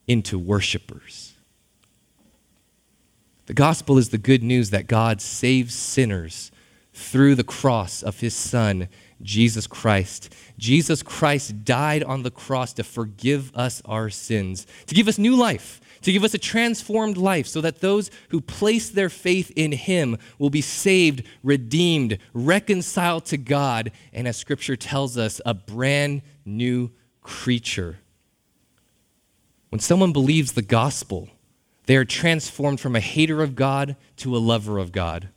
into 0.08 0.38
worshipers. 0.38 1.34
The 3.46 3.54
gospel 3.54 3.98
is 3.98 4.10
the 4.10 4.18
good 4.18 4.44
news 4.44 4.70
that 4.70 4.88
God 4.88 5.22
saves 5.22 5.74
sinners 5.74 6.52
through 6.94 7.36
the 7.36 7.44
cross 7.44 8.04
of 8.04 8.20
his 8.20 8.36
Son, 8.36 8.88
Jesus 9.24 9.68
Christ. 9.68 10.34
Jesus 10.58 11.04
Christ 11.04 11.64
died 11.64 12.04
on 12.04 12.24
the 12.24 12.32
cross 12.32 12.74
to 12.74 12.84
forgive 12.84 13.56
us 13.56 13.82
our 13.86 14.10
sins, 14.10 14.66
to 14.88 14.96
give 14.96 15.08
us 15.08 15.18
new 15.18 15.36
life, 15.36 15.80
to 16.02 16.12
give 16.12 16.24
us 16.24 16.34
a 16.34 16.40
transformed 16.40 17.18
life, 17.18 17.48
so 17.48 17.62
that 17.62 17.82
those 17.82 18.10
who 18.30 18.42
place 18.42 18.90
their 18.90 19.10
faith 19.10 19.52
in 19.56 19.72
him 19.72 20.18
will 20.40 20.50
be 20.50 20.62
saved, 20.62 21.24
redeemed, 21.44 22.18
reconciled 22.34 23.26
to 23.26 23.38
God, 23.38 23.92
and 24.12 24.28
as 24.28 24.38
scripture 24.38 24.76
tells 24.76 25.18
us, 25.18 25.40
a 25.46 25.54
brand 25.54 26.22
new 26.46 26.92
creature. 27.22 28.00
When 29.70 29.80
someone 29.80 30.12
believes 30.12 30.54
the 30.54 30.62
gospel, 30.62 31.30
they 31.86 31.96
are 31.96 32.06
transformed 32.06 32.80
from 32.80 32.96
a 32.96 33.00
hater 33.00 33.42
of 33.42 33.56
God 33.56 33.96
to 34.18 34.36
a 34.36 34.40
lover 34.40 34.78
of 34.78 34.92
God 34.92 35.30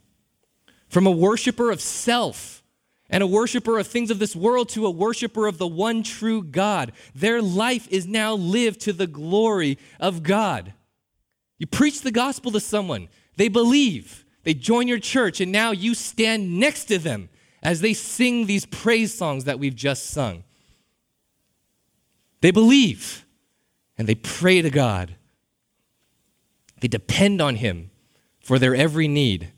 from 0.95 1.07
a 1.07 1.11
worshiper 1.11 1.71
of 1.71 1.81
self 1.81 2.63
and 3.09 3.21
a 3.21 3.27
worshiper 3.27 3.77
of 3.77 3.87
things 3.87 4.09
of 4.09 4.19
this 4.19 4.35
world 4.35 4.69
to 4.69 4.85
a 4.85 4.91
worshiper 4.91 5.47
of 5.47 5.57
the 5.57 5.67
one 5.67 6.03
true 6.03 6.43
God. 6.43 6.91
Their 7.13 7.41
life 7.41 7.87
is 7.89 8.07
now 8.07 8.33
lived 8.33 8.81
to 8.81 8.93
the 8.93 9.07
glory 9.07 9.77
of 9.99 10.23
God. 10.23 10.73
You 11.57 11.67
preach 11.67 12.01
the 12.01 12.11
gospel 12.11 12.51
to 12.51 12.59
someone, 12.59 13.07
they 13.37 13.47
believe, 13.47 14.25
they 14.43 14.53
join 14.53 14.87
your 14.87 14.99
church, 14.99 15.39
and 15.39 15.51
now 15.51 15.71
you 15.71 15.93
stand 15.93 16.59
next 16.59 16.85
to 16.85 16.97
them 16.97 17.29
as 17.63 17.81
they 17.81 17.93
sing 17.93 18.45
these 18.45 18.65
praise 18.65 19.13
songs 19.13 19.45
that 19.45 19.59
we've 19.59 19.75
just 19.75 20.07
sung. 20.07 20.43
They 22.41 22.51
believe 22.51 23.25
and 23.97 24.07
they 24.07 24.15
pray 24.15 24.61
to 24.61 24.69
God. 24.69 25.15
They 26.81 26.87
depend 26.87 27.41
on 27.41 27.55
Him 27.55 27.89
for 28.39 28.59
their 28.59 28.75
every 28.75 29.07
need. 29.07 29.51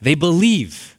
They 0.00 0.14
believe 0.14 0.98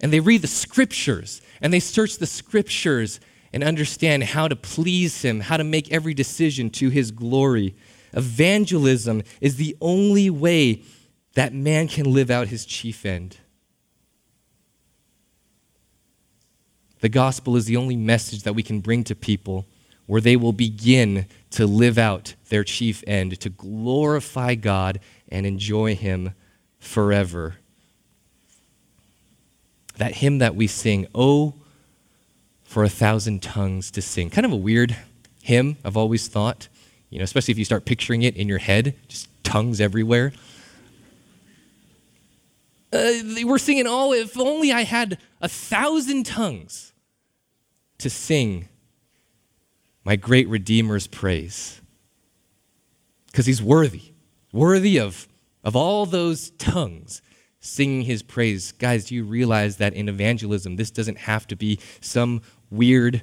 and 0.00 0.12
they 0.12 0.20
read 0.20 0.42
the 0.42 0.48
scriptures 0.48 1.42
and 1.60 1.72
they 1.72 1.80
search 1.80 2.18
the 2.18 2.26
scriptures 2.26 3.20
and 3.52 3.64
understand 3.64 4.24
how 4.24 4.48
to 4.48 4.56
please 4.56 5.22
Him, 5.22 5.40
how 5.40 5.56
to 5.56 5.64
make 5.64 5.90
every 5.92 6.14
decision 6.14 6.70
to 6.70 6.88
His 6.88 7.10
glory. 7.10 7.74
Evangelism 8.12 9.22
is 9.40 9.56
the 9.56 9.76
only 9.80 10.30
way 10.30 10.82
that 11.34 11.54
man 11.54 11.88
can 11.88 12.12
live 12.12 12.30
out 12.30 12.48
his 12.48 12.64
chief 12.64 13.06
end. 13.06 13.38
The 17.00 17.08
gospel 17.08 17.56
is 17.56 17.66
the 17.66 17.76
only 17.76 17.96
message 17.96 18.42
that 18.42 18.54
we 18.54 18.62
can 18.62 18.80
bring 18.80 19.04
to 19.04 19.14
people 19.14 19.66
where 20.06 20.20
they 20.20 20.36
will 20.36 20.52
begin 20.52 21.26
to 21.50 21.66
live 21.66 21.98
out 21.98 22.34
their 22.48 22.64
chief 22.64 23.02
end, 23.06 23.38
to 23.40 23.48
glorify 23.48 24.56
God 24.56 25.00
and 25.28 25.46
enjoy 25.46 25.94
Him 25.94 26.34
forever 26.78 27.56
that 30.00 30.14
hymn 30.14 30.38
that 30.38 30.56
we 30.56 30.66
sing, 30.66 31.06
Oh, 31.14 31.54
for 32.64 32.82
a 32.84 32.88
thousand 32.88 33.42
tongues 33.42 33.90
to 33.90 34.00
sing. 34.00 34.30
Kind 34.30 34.46
of 34.46 34.52
a 34.52 34.56
weird 34.56 34.96
hymn, 35.42 35.76
I've 35.84 35.96
always 35.96 36.26
thought, 36.26 36.68
you 37.10 37.18
know, 37.18 37.24
especially 37.24 37.52
if 37.52 37.58
you 37.58 37.66
start 37.66 37.84
picturing 37.84 38.22
it 38.22 38.34
in 38.34 38.48
your 38.48 38.58
head, 38.58 38.94
just 39.08 39.28
tongues 39.44 39.78
everywhere. 39.78 40.32
Uh, 42.90 43.12
we're 43.44 43.58
singing, 43.58 43.84
Oh, 43.86 44.14
if 44.14 44.38
only 44.38 44.72
I 44.72 44.84
had 44.84 45.18
a 45.42 45.48
thousand 45.48 46.24
tongues 46.24 46.92
to 47.98 48.08
sing 48.08 48.68
my 50.02 50.16
great 50.16 50.48
Redeemer's 50.48 51.06
praise. 51.06 51.82
Because 53.26 53.44
he's 53.44 53.62
worthy, 53.62 54.14
worthy 54.50 54.98
of, 54.98 55.28
of 55.62 55.76
all 55.76 56.06
those 56.06 56.50
tongues 56.52 57.20
singing 57.60 58.02
his 58.02 58.22
praise. 58.22 58.72
Guys, 58.72 59.06
do 59.06 59.14
you 59.14 59.24
realize 59.24 59.76
that 59.76 59.92
in 59.92 60.08
evangelism, 60.08 60.76
this 60.76 60.90
doesn't 60.90 61.18
have 61.18 61.46
to 61.48 61.56
be 61.56 61.78
some 62.00 62.40
weird, 62.70 63.22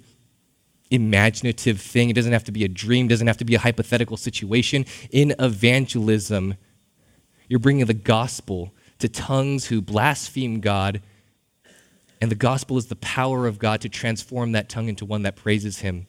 imaginative 0.91 1.82
thing? 1.82 2.10
It 2.10 2.13
doesn't 2.13 2.34
have 2.34 2.43
to 2.45 2.52
be 2.52 2.63
a 2.63 2.69
dream, 2.69 3.08
doesn't 3.08 3.28
have 3.28 3.38
to 3.38 3.45
be 3.45 3.56
a 3.56 3.60
hypothetical 3.60 4.15
situation. 4.15 4.86
In 5.12 5.36
evangelism, 5.39 6.56
you're 7.47 7.60
bringing 7.60 7.86
the 7.86 7.93
gospel 7.93 8.73
to 9.00 9.10
tongues 9.10 9.65
who 9.65 9.82
blaspheme 9.82 10.60
God, 10.60 11.02
and 12.21 12.32
the 12.32 12.36
gospel 12.36 12.78
is 12.78 12.88
the 12.88 12.95
power 12.95 13.47
of 13.47 13.60
God 13.60 13.82
to 13.82 13.89
transform 13.89 14.52
that 14.52 14.69
tongue 14.69 14.88
into 14.88 15.06
one 15.06 15.23
that 15.23 15.36
praises 15.36 15.80
him. 15.80 16.08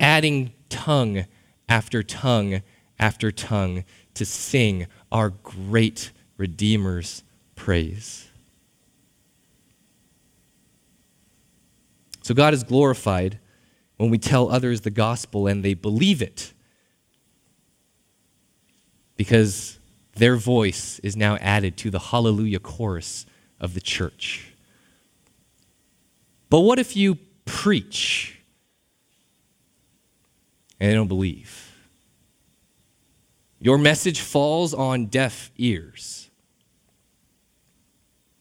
Adding 0.00 0.52
tongue 0.68 1.24
after 1.68 2.02
tongue 2.02 2.62
after 2.98 3.30
tongue 3.30 3.84
to 4.14 4.24
sing 4.24 4.86
our 5.12 5.30
great 5.30 6.12
Redeemer's 6.36 7.22
praise. 7.54 8.28
So 12.22 12.34
God 12.34 12.54
is 12.54 12.64
glorified 12.64 13.38
when 13.96 14.10
we 14.10 14.18
tell 14.18 14.50
others 14.50 14.80
the 14.80 14.90
gospel 14.90 15.46
and 15.46 15.64
they 15.64 15.74
believe 15.74 16.20
it 16.20 16.52
because 19.16 19.78
their 20.16 20.36
voice 20.36 20.98
is 21.00 21.16
now 21.16 21.36
added 21.36 21.76
to 21.78 21.90
the 21.90 21.98
hallelujah 21.98 22.58
chorus 22.58 23.26
of 23.60 23.74
the 23.74 23.80
church. 23.80 24.52
But 26.50 26.60
what 26.60 26.78
if 26.78 26.96
you 26.96 27.18
preach 27.44 28.38
and 30.78 30.90
they 30.90 30.94
don't 30.94 31.08
believe? 31.08 31.72
Your 33.58 33.78
message 33.78 34.20
falls 34.20 34.74
on 34.74 35.06
deaf 35.06 35.50
ears. 35.56 36.25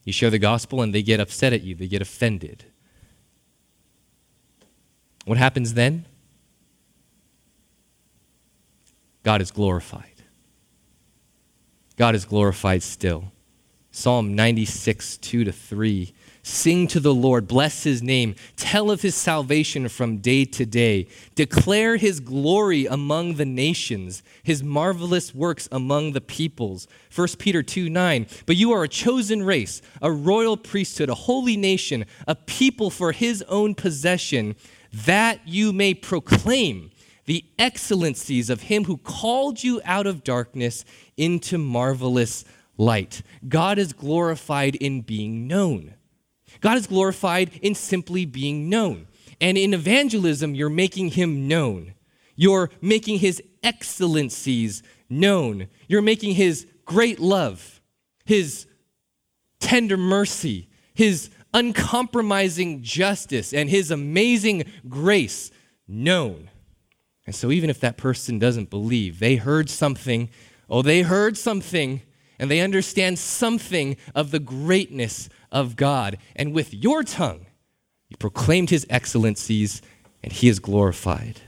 You 0.05 0.13
share 0.13 0.29
the 0.29 0.39
gospel 0.39 0.81
and 0.81 0.93
they 0.93 1.01
get 1.01 1.19
upset 1.19 1.51
at 1.51 1.63
you, 1.63 1.75
they 1.75 1.87
get 1.87 2.01
offended. 2.01 2.65
What 5.25 5.37
happens 5.37 5.73
then? 5.73 6.05
God 9.23 9.41
is 9.41 9.49
glorified. 9.51 10.11
God 11.97 12.13
is 12.13 12.25
glorified 12.25 12.83
still. 12.83 13.31
Psalm 13.89 14.35
96, 14.35 15.17
2 15.17 15.45
to 15.45 15.51
3 15.51 16.13
Sing 16.47 16.85
to 16.89 16.99
the 16.99 17.11
Lord, 17.13 17.47
bless 17.47 17.85
his 17.85 18.03
name, 18.03 18.35
tell 18.55 18.91
of 18.91 19.01
his 19.01 19.15
salvation 19.15 19.89
from 19.89 20.17
day 20.17 20.45
to 20.45 20.63
day, 20.63 21.07
declare 21.33 21.97
his 21.97 22.19
glory 22.19 22.85
among 22.85 23.33
the 23.33 23.47
nations, 23.47 24.21
his 24.43 24.61
marvelous 24.61 25.33
works 25.33 25.67
among 25.71 26.11
the 26.11 26.21
peoples. 26.21 26.87
1 27.15 27.29
Peter 27.39 27.63
2 27.63 27.89
9. 27.89 28.27
But 28.45 28.57
you 28.57 28.71
are 28.73 28.83
a 28.83 28.87
chosen 28.87 29.41
race, 29.41 29.81
a 30.03 30.11
royal 30.11 30.55
priesthood, 30.55 31.09
a 31.09 31.15
holy 31.15 31.57
nation, 31.57 32.05
a 32.27 32.35
people 32.35 32.91
for 32.91 33.11
his 33.11 33.41
own 33.47 33.73
possession, 33.73 34.55
that 34.93 35.47
you 35.47 35.73
may 35.73 35.95
proclaim 35.95 36.91
the 37.25 37.43
excellencies 37.57 38.51
of 38.51 38.61
him 38.61 38.83
who 38.83 38.97
called 38.97 39.63
you 39.63 39.81
out 39.83 40.05
of 40.05 40.23
darkness 40.23 40.85
into 41.17 41.57
marvelous 41.57 42.45
light. 42.77 43.23
God 43.49 43.79
is 43.79 43.93
glorified 43.93 44.75
in 44.75 45.01
being 45.01 45.47
known. 45.47 45.95
God 46.61 46.77
is 46.77 46.87
glorified 46.87 47.51
in 47.61 47.75
simply 47.75 48.25
being 48.25 48.69
known. 48.69 49.07
And 49.41 49.57
in 49.57 49.73
evangelism, 49.73 50.55
you're 50.55 50.69
making 50.69 51.09
him 51.09 51.47
known. 51.47 51.93
You're 52.35 52.69
making 52.81 53.19
his 53.19 53.41
excellencies 53.63 54.83
known. 55.09 55.67
You're 55.87 56.01
making 56.01 56.35
his 56.35 56.67
great 56.85 57.19
love, 57.19 57.81
his 58.25 58.67
tender 59.59 59.97
mercy, 59.97 60.69
his 60.93 61.29
uncompromising 61.53 62.83
justice, 62.83 63.53
and 63.53 63.69
his 63.69 63.91
amazing 63.91 64.65
grace 64.87 65.51
known. 65.87 66.49
And 67.25 67.33
so, 67.33 67.51
even 67.51 67.69
if 67.69 67.79
that 67.79 67.97
person 67.97 68.37
doesn't 68.37 68.69
believe, 68.69 69.19
they 69.19 69.35
heard 69.35 69.69
something, 69.69 70.29
oh, 70.69 70.81
they 70.81 71.01
heard 71.01 71.37
something, 71.37 72.01
and 72.39 72.49
they 72.49 72.59
understand 72.59 73.19
something 73.19 73.97
of 74.13 74.31
the 74.31 74.39
greatness 74.39 75.29
of 75.51 75.75
God. 75.75 76.17
And 76.35 76.53
with 76.53 76.73
your 76.73 77.03
tongue, 77.03 77.45
you 78.09 78.17
proclaimed 78.17 78.69
his 78.69 78.85
excellencies, 78.89 79.81
and 80.23 80.31
he 80.31 80.47
is 80.47 80.59
glorified 80.59 81.41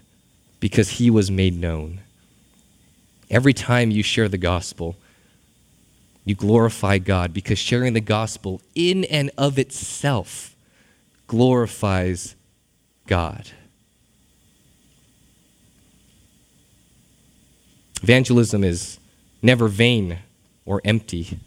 because 0.59 0.91
he 0.91 1.09
was 1.09 1.29
made 1.29 1.59
known. 1.59 1.99
Every 3.29 3.53
time 3.53 3.91
you 3.91 4.03
share 4.03 4.29
the 4.29 4.37
gospel, 4.37 4.95
you 6.25 6.35
glorify 6.35 6.97
God 6.97 7.33
because 7.33 7.59
sharing 7.59 7.93
the 7.93 8.01
gospel 8.01 8.61
in 8.75 9.03
and 9.05 9.31
of 9.37 9.57
itself 9.57 10.55
glorifies 11.27 12.35
God. 13.05 13.51
Evangelism 18.03 18.63
is 18.63 18.99
never 19.41 19.67
vain 19.67 20.19
or 20.67 20.81
empty. 20.85 21.39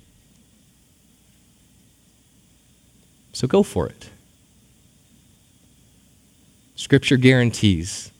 So 3.33 3.46
go 3.46 3.62
for 3.62 3.87
it. 3.87 4.09
Scripture 6.74 7.18
guarantees 7.18 8.11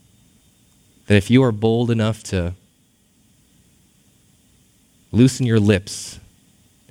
that 1.07 1.17
if 1.17 1.31
you 1.31 1.43
are 1.43 1.51
bold 1.51 1.91
enough 1.91 2.23
to 2.25 2.55
loosen 5.11 5.47
your 5.47 5.59
lips, 5.59 6.21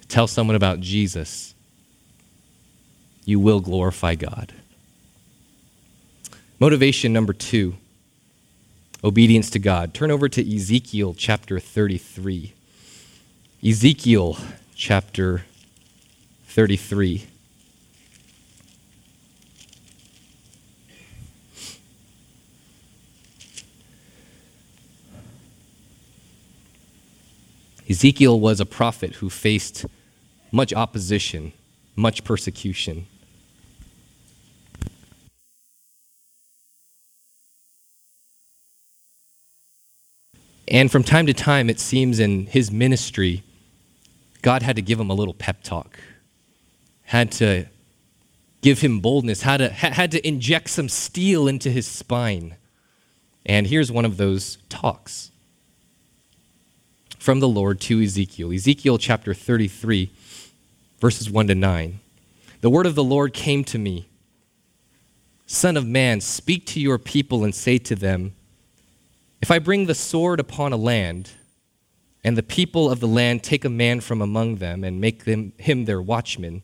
tell 0.09 0.27
someone 0.27 0.55
about 0.55 0.81
Jesus, 0.81 1.53
you 3.23 3.39
will 3.39 3.59
glorify 3.59 4.15
God. 4.15 4.51
Motivation 6.59 7.13
number 7.13 7.31
two 7.31 7.75
obedience 9.03 9.49
to 9.51 9.59
God. 9.59 9.93
Turn 9.93 10.11
over 10.11 10.27
to 10.27 10.55
Ezekiel 10.55 11.13
chapter 11.13 11.59
33. 11.59 12.53
Ezekiel 13.61 14.37
chapter 14.73 15.43
33. 16.45 17.27
Ezekiel 27.89 28.39
was 28.39 28.61
a 28.61 28.65
prophet 28.65 29.15
who 29.15 29.29
faced 29.29 29.85
much 30.53 30.73
opposition, 30.73 31.51
much 31.97 32.23
persecution. 32.23 33.07
And 40.69 40.89
from 40.89 41.03
time 41.03 41.25
to 41.25 41.33
time, 41.33 41.69
it 41.69 41.81
seems 41.81 42.19
in 42.19 42.45
his 42.45 42.71
ministry, 42.71 43.43
God 44.41 44.63
had 44.63 44.75
to 44.75 44.81
give 44.81 44.99
him 44.99 45.09
a 45.09 45.13
little 45.13 45.33
pep 45.33 45.63
talk, 45.63 45.99
had 47.03 47.31
to 47.33 47.65
give 48.61 48.81
him 48.81 48.99
boldness, 48.99 49.41
had 49.41 49.57
to, 49.57 49.69
had 49.69 50.11
to 50.11 50.27
inject 50.27 50.69
some 50.69 50.89
steel 50.89 51.47
into 51.47 51.69
his 51.69 51.87
spine. 51.87 52.55
And 53.45 53.67
here's 53.67 53.91
one 53.91 54.05
of 54.05 54.17
those 54.17 54.57
talks 54.69 55.31
from 57.17 57.39
the 57.39 57.47
Lord 57.47 57.81
to 57.81 58.01
Ezekiel. 58.01 58.51
Ezekiel 58.51 58.97
chapter 58.97 59.33
33, 59.33 60.11
verses 60.99 61.29
1 61.29 61.47
to 61.47 61.55
9. 61.55 61.99
The 62.61 62.69
word 62.69 62.85
of 62.85 62.95
the 62.95 63.03
Lord 63.03 63.33
came 63.33 63.63
to 63.65 63.77
me 63.77 64.07
Son 65.45 65.75
of 65.75 65.87
man, 65.87 66.21
speak 66.21 66.67
to 66.67 66.79
your 66.79 66.99
people 66.99 67.43
and 67.43 67.55
say 67.55 67.79
to 67.79 67.95
them, 67.95 68.33
If 69.41 69.49
I 69.49 69.57
bring 69.57 69.87
the 69.87 69.95
sword 69.95 70.39
upon 70.39 70.73
a 70.73 70.77
land, 70.77 71.31
and 72.23 72.37
the 72.37 72.43
people 72.43 72.89
of 72.89 72.99
the 72.99 73.07
land 73.07 73.43
take 73.43 73.63
a 73.63 73.69
man 73.69 74.01
from 74.01 74.21
among 74.21 74.57
them 74.57 74.83
and 74.83 74.99
make 74.99 75.25
them, 75.25 75.53
him 75.57 75.85
their 75.85 76.01
watchman, 76.01 76.63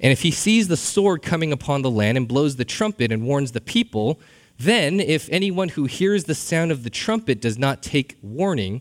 and 0.00 0.12
if 0.12 0.22
he 0.22 0.30
sees 0.30 0.68
the 0.68 0.76
sword 0.76 1.22
coming 1.22 1.52
upon 1.52 1.82
the 1.82 1.90
land 1.90 2.16
and 2.16 2.26
blows 2.26 2.56
the 2.56 2.64
trumpet 2.64 3.12
and 3.12 3.26
warns 3.26 3.52
the 3.52 3.60
people, 3.60 4.18
then 4.58 4.98
if 4.98 5.28
anyone 5.30 5.70
who 5.70 5.84
hears 5.84 6.24
the 6.24 6.34
sound 6.34 6.72
of 6.72 6.84
the 6.84 6.90
trumpet 6.90 7.40
does 7.40 7.58
not 7.58 7.82
take 7.82 8.18
warning, 8.22 8.80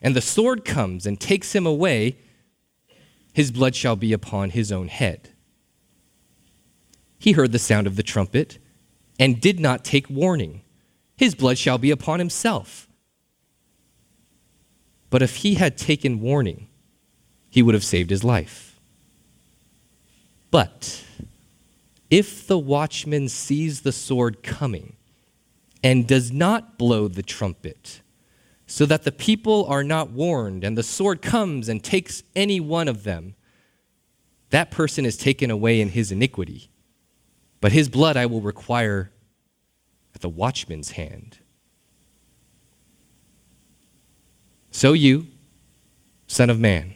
and 0.00 0.14
the 0.14 0.20
sword 0.20 0.64
comes 0.64 1.06
and 1.06 1.20
takes 1.20 1.54
him 1.54 1.66
away, 1.66 2.16
his 3.32 3.50
blood 3.50 3.74
shall 3.74 3.96
be 3.96 4.12
upon 4.12 4.50
his 4.50 4.70
own 4.70 4.88
head. 4.88 5.30
He 7.18 7.32
heard 7.32 7.52
the 7.52 7.58
sound 7.58 7.86
of 7.86 7.96
the 7.96 8.02
trumpet 8.02 8.58
and 9.18 9.40
did 9.40 9.60
not 9.60 9.84
take 9.84 10.08
warning. 10.08 10.62
His 11.16 11.34
blood 11.34 11.58
shall 11.58 11.78
be 11.78 11.90
upon 11.90 12.18
himself. 12.18 12.88
But 15.10 15.22
if 15.22 15.36
he 15.36 15.54
had 15.54 15.76
taken 15.76 16.20
warning, 16.20 16.68
he 17.50 17.62
would 17.62 17.74
have 17.74 17.84
saved 17.84 18.10
his 18.10 18.24
life. 18.24 18.78
But 20.50 21.04
if 22.08 22.46
the 22.46 22.58
watchman 22.58 23.28
sees 23.28 23.82
the 23.82 23.92
sword 23.92 24.42
coming 24.42 24.94
and 25.82 26.06
does 26.06 26.32
not 26.32 26.78
blow 26.78 27.08
the 27.08 27.22
trumpet, 27.22 28.00
so 28.66 28.86
that 28.86 29.02
the 29.02 29.12
people 29.12 29.66
are 29.66 29.82
not 29.82 30.10
warned, 30.10 30.62
and 30.62 30.78
the 30.78 30.82
sword 30.84 31.22
comes 31.22 31.68
and 31.68 31.82
takes 31.82 32.22
any 32.36 32.60
one 32.60 32.86
of 32.86 33.02
them, 33.02 33.34
that 34.50 34.70
person 34.70 35.04
is 35.04 35.16
taken 35.16 35.50
away 35.50 35.80
in 35.80 35.88
his 35.88 36.12
iniquity. 36.12 36.70
But 37.60 37.72
his 37.72 37.88
blood 37.88 38.16
I 38.16 38.26
will 38.26 38.40
require 38.40 39.10
at 40.14 40.20
the 40.20 40.28
watchman's 40.28 40.92
hand. 40.92 41.38
So 44.80 44.94
you, 44.94 45.26
Son 46.26 46.48
of 46.48 46.58
Man, 46.58 46.94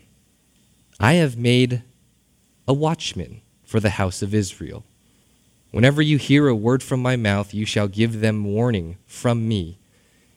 I 0.99 1.16
have 1.20 1.37
made 1.37 1.83
a 2.66 2.73
watchman 2.73 3.42
for 3.62 3.79
the 3.79 3.90
house 4.01 4.23
of 4.23 4.33
Israel. 4.35 4.87
Whenever 5.70 6.01
you 6.01 6.16
hear 6.16 6.49
a 6.49 6.55
word 6.55 6.83
from 6.83 7.03
my 7.03 7.16
mouth, 7.16 7.53
you 7.53 7.66
shall 7.66 7.87
give 7.87 8.20
them 8.20 8.42
warning 8.47 8.97
from 9.05 9.47
me. 9.47 9.79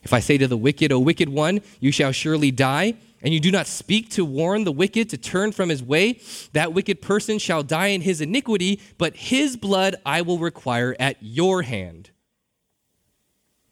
If 0.02 0.12
I 0.12 0.20
say 0.20 0.36
to 0.36 0.46
the 0.46 0.58
wicked, 0.58 0.92
O 0.92 0.98
wicked 0.98 1.30
one, 1.30 1.62
you 1.80 1.90
shall 1.90 2.12
surely 2.12 2.50
die, 2.50 2.92
and 3.22 3.32
you 3.32 3.40
do 3.40 3.50
not 3.50 3.66
speak 3.66 4.10
to 4.10 4.26
warn 4.26 4.64
the 4.64 4.70
wicked 4.70 5.08
to 5.08 5.16
turn 5.16 5.52
from 5.52 5.70
his 5.70 5.82
way, 5.82 6.20
that 6.52 6.74
wicked 6.74 7.00
person 7.00 7.38
shall 7.38 7.62
die 7.62 7.86
in 7.86 8.02
his 8.02 8.20
iniquity, 8.20 8.78
but 8.98 9.16
his 9.16 9.56
blood 9.56 9.96
I 10.04 10.20
will 10.20 10.38
require 10.38 10.94
at 11.00 11.16
your 11.22 11.62
hand. 11.62 12.10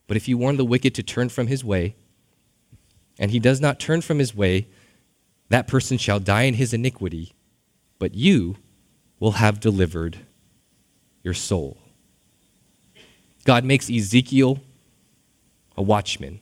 But 0.06 0.16
if 0.16 0.28
you 0.28 0.38
warn 0.38 0.56
the 0.56 0.64
wicked 0.64 0.94
to 0.94 1.02
turn 1.02 1.28
from 1.28 1.48
his 1.48 1.62
way, 1.62 1.94
and 3.18 3.30
he 3.30 3.38
does 3.38 3.60
not 3.60 3.80
turn 3.80 4.00
from 4.00 4.18
his 4.18 4.34
way, 4.34 4.66
that 5.48 5.68
person 5.68 5.98
shall 5.98 6.20
die 6.20 6.42
in 6.42 6.54
his 6.54 6.72
iniquity, 6.74 7.34
but 7.98 8.14
you 8.14 8.56
will 9.20 9.32
have 9.32 9.60
delivered 9.60 10.18
your 11.22 11.34
soul. 11.34 11.78
God 13.44 13.64
makes 13.64 13.88
Ezekiel 13.88 14.60
a 15.76 15.82
watchman, 15.82 16.40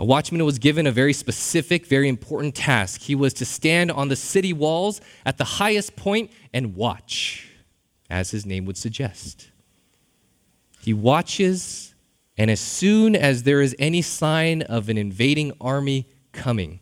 A 0.00 0.04
watchman 0.04 0.42
was 0.46 0.58
given 0.58 0.86
a 0.86 0.90
very 0.90 1.12
specific, 1.12 1.84
very 1.84 2.08
important 2.08 2.54
task. 2.54 3.02
He 3.02 3.14
was 3.14 3.34
to 3.34 3.44
stand 3.44 3.90
on 3.90 4.08
the 4.08 4.16
city 4.16 4.54
walls 4.54 5.02
at 5.26 5.36
the 5.36 5.44
highest 5.44 5.94
point 5.94 6.30
and 6.54 6.74
watch, 6.74 7.50
as 8.08 8.30
his 8.30 8.46
name 8.46 8.64
would 8.64 8.78
suggest. 8.78 9.50
He 10.80 10.94
watches, 10.94 11.89
and 12.40 12.50
as 12.50 12.58
soon 12.58 13.14
as 13.14 13.42
there 13.42 13.60
is 13.60 13.76
any 13.78 14.00
sign 14.00 14.62
of 14.62 14.88
an 14.88 14.96
invading 14.96 15.52
army 15.60 16.08
coming, 16.32 16.80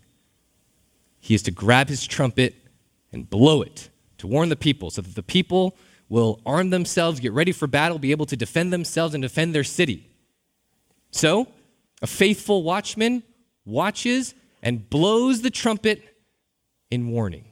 he 1.19 1.35
is 1.35 1.43
to 1.43 1.51
grab 1.51 1.89
his 1.89 2.07
trumpet 2.07 2.55
and 3.13 3.29
blow 3.29 3.63
it 3.63 3.91
to 4.19 4.29
warn 4.29 4.51
the 4.51 4.57
people 4.57 4.89
so 4.89 5.03
that 5.03 5.17
the 5.17 5.23
people 5.25 5.77
will 6.09 6.41
arm 6.47 6.71
themselves, 6.71 7.19
get 7.19 7.33
ready 7.33 7.51
for 7.51 7.67
battle, 7.67 7.99
be 7.99 8.13
able 8.13 8.25
to 8.27 8.37
defend 8.37 8.73
themselves 8.73 9.15
and 9.15 9.23
defend 9.23 9.53
their 9.53 9.65
city. 9.65 10.09
So, 11.11 11.49
a 12.01 12.07
faithful 12.07 12.63
watchman 12.63 13.25
watches 13.65 14.37
and 14.63 14.89
blows 14.89 15.43
the 15.43 15.51
trumpet 15.51 16.21
in 16.89 17.09
warning. 17.09 17.47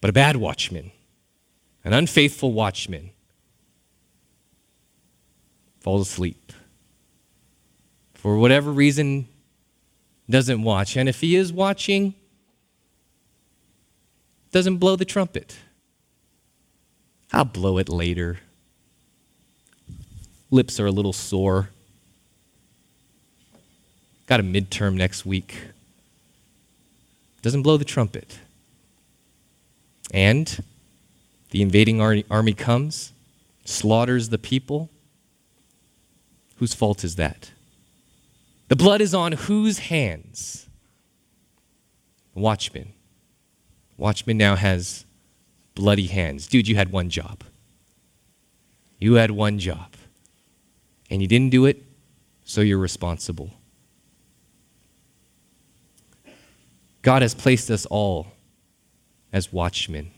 But 0.00 0.10
a 0.10 0.12
bad 0.12 0.34
watchman, 0.34 0.90
an 1.84 1.92
unfaithful 1.92 2.52
watchman, 2.52 3.11
falls 5.82 6.08
asleep. 6.08 6.52
For 8.14 8.38
whatever 8.38 8.70
reason, 8.70 9.26
doesn't 10.30 10.62
watch. 10.62 10.96
And 10.96 11.08
if 11.08 11.20
he 11.20 11.34
is 11.34 11.52
watching, 11.52 12.14
doesn't 14.52 14.76
blow 14.76 14.96
the 14.96 15.04
trumpet. 15.04 15.56
I'll 17.32 17.44
blow 17.44 17.78
it 17.78 17.88
later. 17.88 18.38
Lips 20.50 20.78
are 20.78 20.86
a 20.86 20.92
little 20.92 21.12
sore. 21.12 21.70
Got 24.26 24.40
a 24.40 24.42
midterm 24.44 24.94
next 24.94 25.26
week. 25.26 25.58
Doesn't 27.42 27.62
blow 27.62 27.76
the 27.76 27.84
trumpet. 27.84 28.38
And 30.14 30.62
the 31.50 31.60
invading 31.60 32.00
army 32.00 32.52
comes, 32.52 33.12
slaughters 33.64 34.28
the 34.28 34.38
people. 34.38 34.90
Whose 36.56 36.74
fault 36.74 37.04
is 37.04 37.16
that? 37.16 37.50
The 38.68 38.76
blood 38.76 39.00
is 39.00 39.14
on 39.14 39.32
whose 39.32 39.78
hands? 39.78 40.68
Watchman. 42.34 42.92
Watchman 43.98 44.38
now 44.38 44.56
has 44.56 45.04
bloody 45.74 46.06
hands. 46.06 46.46
Dude, 46.46 46.68
you 46.68 46.76
had 46.76 46.90
one 46.92 47.10
job. 47.10 47.44
You 48.98 49.14
had 49.14 49.30
one 49.30 49.58
job. 49.58 49.92
And 51.10 51.20
you 51.20 51.28
didn't 51.28 51.50
do 51.50 51.66
it, 51.66 51.82
so 52.44 52.60
you're 52.60 52.78
responsible. 52.78 53.50
God 57.02 57.22
has 57.22 57.34
placed 57.34 57.70
us 57.70 57.84
all 57.86 58.28
as 59.32 59.52
watchmen. 59.52 60.12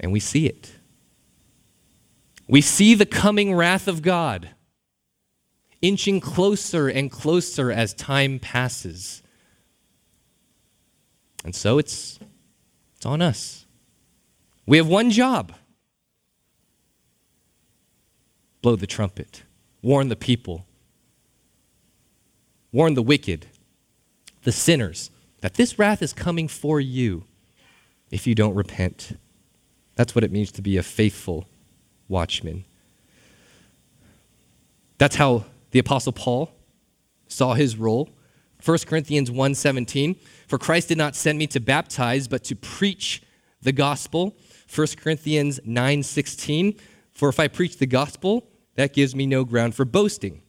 And 0.00 0.12
we 0.12 0.20
see 0.20 0.46
it. 0.46 0.75
We 2.48 2.60
see 2.60 2.94
the 2.94 3.06
coming 3.06 3.54
wrath 3.54 3.88
of 3.88 4.02
God 4.02 4.50
inching 5.82 6.20
closer 6.20 6.88
and 6.88 7.10
closer 7.10 7.70
as 7.70 7.92
time 7.94 8.38
passes. 8.38 9.22
And 11.44 11.54
so 11.54 11.78
it's, 11.78 12.18
it's 12.96 13.06
on 13.06 13.20
us. 13.20 13.66
We 14.66 14.76
have 14.78 14.88
one 14.88 15.10
job 15.10 15.52
blow 18.62 18.74
the 18.74 18.86
trumpet, 18.86 19.44
warn 19.80 20.08
the 20.08 20.16
people, 20.16 20.66
warn 22.72 22.94
the 22.94 23.02
wicked, 23.02 23.46
the 24.42 24.50
sinners, 24.50 25.10
that 25.40 25.54
this 25.54 25.78
wrath 25.78 26.02
is 26.02 26.12
coming 26.12 26.48
for 26.48 26.80
you 26.80 27.22
if 28.10 28.26
you 28.26 28.34
don't 28.34 28.56
repent. 28.56 29.16
That's 29.94 30.16
what 30.16 30.24
it 30.24 30.32
means 30.32 30.50
to 30.52 30.62
be 30.62 30.76
a 30.76 30.82
faithful 30.82 31.46
watchman. 32.08 32.64
That's 34.98 35.16
how 35.16 35.44
the 35.70 35.78
apostle 35.78 36.12
Paul 36.12 36.50
saw 37.28 37.54
his 37.54 37.76
role. 37.76 38.10
1 38.64 38.78
Corinthians 38.86 39.30
1:17 39.30 40.16
For 40.46 40.58
Christ 40.58 40.88
did 40.88 40.98
not 40.98 41.14
send 41.14 41.38
me 41.38 41.46
to 41.48 41.60
baptize 41.60 42.28
but 42.28 42.44
to 42.44 42.56
preach 42.56 43.22
the 43.60 43.72
gospel. 43.72 44.36
1 44.74 44.96
Corinthians 44.96 45.60
9:16 45.66 46.78
For 47.12 47.28
if 47.28 47.38
I 47.38 47.48
preach 47.48 47.76
the 47.76 47.86
gospel 47.86 48.48
that 48.76 48.92
gives 48.92 49.14
me 49.14 49.26
no 49.26 49.44
ground 49.44 49.74
for 49.74 49.84
boasting. 49.84 50.42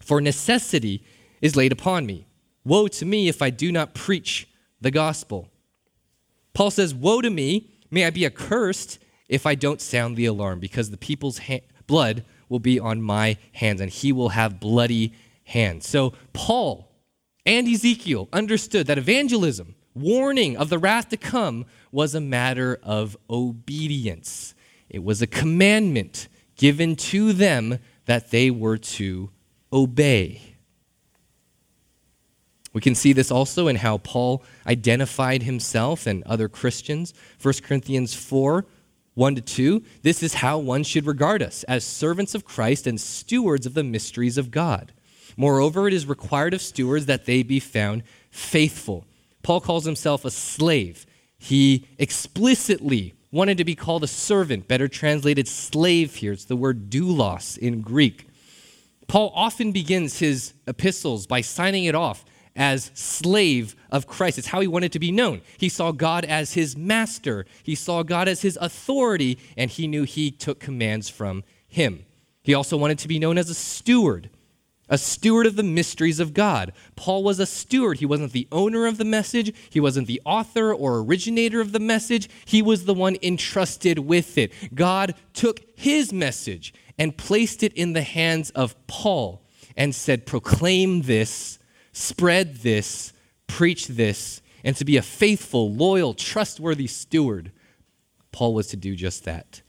For 0.00 0.20
necessity 0.20 1.04
is 1.40 1.56
laid 1.56 1.72
upon 1.72 2.06
me. 2.06 2.26
Woe 2.64 2.88
to 2.88 3.04
me 3.04 3.28
if 3.28 3.42
I 3.42 3.50
do 3.50 3.72
not 3.72 3.94
preach 3.94 4.48
the 4.80 4.90
gospel. 4.90 5.50
Paul 6.52 6.70
says, 6.70 6.94
Woe 6.94 7.20
to 7.20 7.30
me, 7.30 7.70
may 7.90 8.04
I 8.04 8.10
be 8.10 8.26
accursed 8.26 8.98
if 9.28 9.46
I 9.46 9.54
don't 9.54 9.80
sound 9.80 10.16
the 10.16 10.26
alarm, 10.26 10.58
because 10.58 10.90
the 10.90 10.96
people's 10.96 11.38
ha- 11.38 11.60
blood 11.86 12.24
will 12.48 12.58
be 12.60 12.80
on 12.80 13.02
my 13.02 13.36
hands, 13.52 13.80
and 13.80 13.90
he 13.90 14.12
will 14.12 14.30
have 14.30 14.60
bloody 14.60 15.12
hands. 15.44 15.86
So, 15.86 16.14
Paul 16.32 16.90
and 17.44 17.68
Ezekiel 17.68 18.28
understood 18.32 18.86
that 18.86 18.98
evangelism, 18.98 19.74
warning 19.94 20.56
of 20.56 20.68
the 20.68 20.78
wrath 20.78 21.08
to 21.10 21.16
come, 21.16 21.66
was 21.90 22.14
a 22.14 22.20
matter 22.20 22.78
of 22.82 23.16
obedience. 23.28 24.54
It 24.88 25.02
was 25.02 25.20
a 25.20 25.26
commandment 25.26 26.28
given 26.56 26.96
to 26.96 27.32
them 27.32 27.78
that 28.06 28.30
they 28.30 28.50
were 28.50 28.78
to 28.78 29.30
obey. 29.72 30.42
We 32.72 32.80
can 32.80 32.94
see 32.94 33.12
this 33.12 33.30
also 33.30 33.66
in 33.68 33.76
how 33.76 33.98
Paul 33.98 34.44
identified 34.66 35.42
himself 35.42 36.06
and 36.06 36.22
other 36.24 36.48
Christians. 36.48 37.14
1 37.42 37.54
Corinthians 37.62 38.14
4 38.14 38.66
1 39.18 39.34
to 39.34 39.40
2. 39.40 39.82
This 40.02 40.22
is 40.22 40.34
how 40.34 40.58
one 40.58 40.84
should 40.84 41.04
regard 41.04 41.42
us 41.42 41.64
as 41.64 41.82
servants 41.84 42.36
of 42.36 42.44
Christ 42.44 42.86
and 42.86 43.00
stewards 43.00 43.66
of 43.66 43.74
the 43.74 43.82
mysteries 43.82 44.38
of 44.38 44.52
God. 44.52 44.92
Moreover, 45.36 45.88
it 45.88 45.92
is 45.92 46.06
required 46.06 46.54
of 46.54 46.62
stewards 46.62 47.06
that 47.06 47.24
they 47.24 47.42
be 47.42 47.58
found 47.58 48.04
faithful. 48.30 49.04
Paul 49.42 49.60
calls 49.60 49.84
himself 49.84 50.24
a 50.24 50.30
slave. 50.30 51.04
He 51.36 51.88
explicitly 51.98 53.14
wanted 53.32 53.58
to 53.58 53.64
be 53.64 53.74
called 53.74 54.04
a 54.04 54.08
servant, 54.08 54.68
better 54.68 54.86
translated 54.86 55.48
slave 55.48 56.14
here. 56.14 56.32
It's 56.32 56.44
the 56.44 56.54
word 56.54 56.88
doulos 56.88 57.58
in 57.58 57.80
Greek. 57.80 58.28
Paul 59.08 59.32
often 59.34 59.72
begins 59.72 60.20
his 60.20 60.54
epistles 60.68 61.26
by 61.26 61.40
signing 61.40 61.86
it 61.86 61.96
off 61.96 62.24
as 62.58 62.90
slave 62.92 63.76
of 63.90 64.06
Christ. 64.06 64.36
It's 64.36 64.48
how 64.48 64.60
he 64.60 64.66
wanted 64.66 64.92
to 64.92 64.98
be 64.98 65.12
known. 65.12 65.40
He 65.56 65.68
saw 65.68 65.92
God 65.92 66.24
as 66.24 66.52
his 66.52 66.76
master, 66.76 67.46
he 67.62 67.74
saw 67.74 68.02
God 68.02 68.28
as 68.28 68.42
his 68.42 68.58
authority, 68.60 69.38
and 69.56 69.70
he 69.70 69.86
knew 69.86 70.02
he 70.02 70.30
took 70.30 70.58
commands 70.58 71.08
from 71.08 71.44
him. 71.68 72.04
He 72.42 72.52
also 72.54 72.76
wanted 72.76 72.98
to 72.98 73.08
be 73.08 73.18
known 73.18 73.38
as 73.38 73.48
a 73.48 73.54
steward, 73.54 74.28
a 74.88 74.98
steward 74.98 75.46
of 75.46 75.54
the 75.54 75.62
mysteries 75.62 76.18
of 76.18 76.34
God. 76.34 76.72
Paul 76.96 77.22
was 77.22 77.38
a 77.38 77.46
steward. 77.46 77.98
He 77.98 78.06
wasn't 78.06 78.32
the 78.32 78.48
owner 78.50 78.86
of 78.86 78.98
the 78.98 79.04
message, 79.04 79.54
he 79.70 79.80
wasn't 79.80 80.08
the 80.08 80.20
author 80.24 80.74
or 80.74 80.98
originator 80.98 81.60
of 81.60 81.72
the 81.72 81.78
message. 81.78 82.28
He 82.44 82.60
was 82.60 82.84
the 82.84 82.94
one 82.94 83.16
entrusted 83.22 84.00
with 84.00 84.36
it. 84.36 84.52
God 84.74 85.14
took 85.32 85.60
his 85.76 86.12
message 86.12 86.74
and 86.98 87.16
placed 87.16 87.62
it 87.62 87.72
in 87.74 87.92
the 87.92 88.02
hands 88.02 88.50
of 88.50 88.74
Paul 88.88 89.42
and 89.76 89.94
said, 89.94 90.26
Proclaim 90.26 91.02
this 91.02 91.58
spread 91.92 92.56
this, 92.56 93.12
preach 93.46 93.88
this, 93.88 94.42
and 94.64 94.76
to 94.76 94.84
be 94.84 94.96
a 94.96 95.02
faithful, 95.02 95.72
loyal, 95.72 96.14
trustworthy 96.14 96.86
steward, 96.86 97.52
Paul 98.32 98.54
was 98.54 98.66
to 98.68 98.76
do 98.76 98.94
just 98.94 99.24
that. 99.24 99.62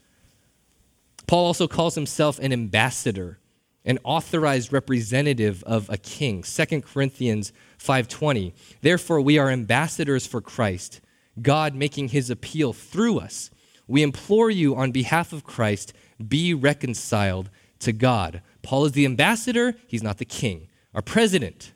Paul 1.27 1.45
also 1.45 1.67
calls 1.67 1.95
himself 1.95 2.39
an 2.39 2.51
ambassador, 2.51 3.39
an 3.86 3.99
authorized 4.03 4.73
representative 4.73 5.63
of 5.63 5.89
a 5.89 5.97
king. 5.97 6.43
2 6.43 6.82
Corinthians 6.82 7.53
5:20. 7.77 8.53
Therefore 8.82 9.21
we 9.21 9.38
are 9.38 9.49
ambassadors 9.49 10.25
for 10.25 10.41
Christ, 10.41 11.01
God 11.41 11.75
making 11.75 12.10
his 12.10 12.29
appeal 12.29 12.73
through 12.73 13.19
us. 13.19 13.51
We 13.88 14.03
implore 14.03 14.49
you 14.49 14.75
on 14.75 14.91
behalf 14.91 15.32
of 15.32 15.43
Christ, 15.43 15.93
be 16.27 16.53
reconciled 16.53 17.49
to 17.79 17.93
God. 17.93 18.41
Paul 18.62 18.86
is 18.86 18.91
the 18.91 19.05
ambassador, 19.05 19.75
he's 19.88 20.03
not 20.03 20.17
the 20.17 20.25
king. 20.25 20.67
Our 20.93 21.01
president, 21.01 21.73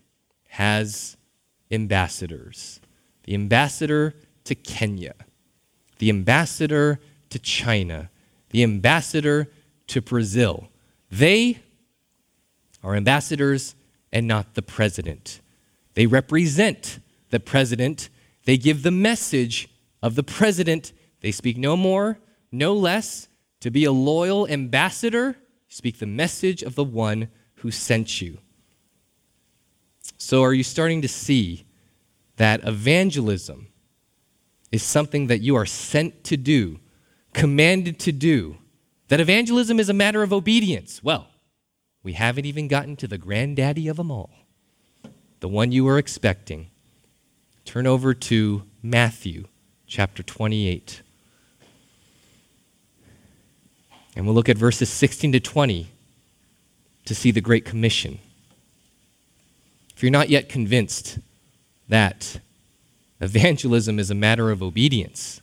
has 0.53 1.17
ambassadors 1.71 2.79
the 3.23 3.33
ambassador 3.33 4.13
to 4.43 4.53
Kenya, 4.53 5.13
the 5.97 6.09
ambassador 6.09 6.99
to 7.29 7.39
China, 7.39 8.09
the 8.49 8.61
ambassador 8.63 9.49
to 9.87 10.01
Brazil. 10.01 10.67
They 11.09 11.59
are 12.83 12.95
ambassadors 12.95 13.75
and 14.11 14.27
not 14.27 14.55
the 14.55 14.61
president. 14.61 15.39
They 15.93 16.05
represent 16.05 16.99
the 17.29 17.39
president, 17.39 18.09
they 18.43 18.57
give 18.57 18.83
the 18.83 18.91
message 18.91 19.69
of 20.03 20.15
the 20.15 20.23
president. 20.23 20.91
They 21.21 21.31
speak 21.31 21.57
no 21.57 21.75
more, 21.77 22.19
no 22.51 22.73
less. 22.73 23.29
To 23.61 23.71
be 23.71 23.85
a 23.85 23.93
loyal 23.93 24.45
ambassador, 24.49 25.37
speak 25.69 25.99
the 25.99 26.05
message 26.05 26.61
of 26.61 26.75
the 26.75 26.83
one 26.83 27.29
who 27.55 27.71
sent 27.71 28.21
you. 28.21 28.39
So, 30.23 30.41
are 30.41 30.53
you 30.53 30.63
starting 30.63 31.01
to 31.01 31.09
see 31.09 31.65
that 32.37 32.65
evangelism 32.65 33.67
is 34.71 34.81
something 34.81 35.27
that 35.27 35.41
you 35.41 35.57
are 35.57 35.65
sent 35.65 36.23
to 36.23 36.37
do, 36.37 36.79
commanded 37.33 37.99
to 37.99 38.13
do? 38.13 38.55
That 39.09 39.19
evangelism 39.19 39.81
is 39.81 39.89
a 39.89 39.93
matter 39.93 40.23
of 40.23 40.31
obedience? 40.31 41.03
Well, 41.03 41.27
we 42.03 42.13
haven't 42.13 42.45
even 42.45 42.69
gotten 42.69 42.95
to 42.97 43.07
the 43.07 43.17
granddaddy 43.17 43.89
of 43.89 43.97
them 43.97 44.11
all, 44.11 44.29
the 45.41 45.49
one 45.49 45.73
you 45.73 45.83
were 45.83 45.97
expecting. 45.97 46.67
Turn 47.65 47.85
over 47.85 48.13
to 48.13 48.63
Matthew 48.81 49.43
chapter 49.87 50.23
28. 50.23 51.01
And 54.15 54.25
we'll 54.25 54.35
look 54.35 54.47
at 54.47 54.57
verses 54.57 54.87
16 54.87 55.33
to 55.33 55.41
20 55.41 55.89
to 57.03 57.13
see 57.13 57.31
the 57.31 57.41
Great 57.41 57.65
Commission. 57.65 58.19
If 60.03 60.05
you're 60.07 60.19
not 60.19 60.27
yet 60.27 60.49
convinced 60.49 61.17
that 61.87 62.41
evangelism 63.21 63.99
is 63.99 64.11
a 64.11 64.13
matter 64.13 64.51
of 64.51 64.61
obedience, 64.61 65.39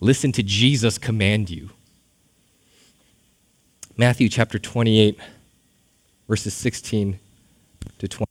listen 0.00 0.32
to 0.32 0.42
Jesus 0.42 0.96
command 0.96 1.50
you. 1.50 1.68
Matthew 3.94 4.30
chapter 4.30 4.58
28, 4.58 5.20
verses 6.26 6.54
16 6.54 7.18
to 7.98 8.08
20. 8.08 8.24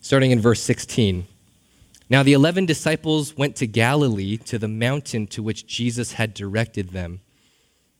Starting 0.00 0.32
in 0.32 0.40
verse 0.40 0.60
16. 0.62 1.28
Now 2.08 2.24
the 2.24 2.32
eleven 2.32 2.66
disciples 2.66 3.36
went 3.36 3.54
to 3.54 3.68
Galilee 3.68 4.36
to 4.46 4.58
the 4.58 4.66
mountain 4.66 5.28
to 5.28 5.44
which 5.44 5.68
Jesus 5.68 6.14
had 6.14 6.34
directed 6.34 6.90
them. 6.90 7.20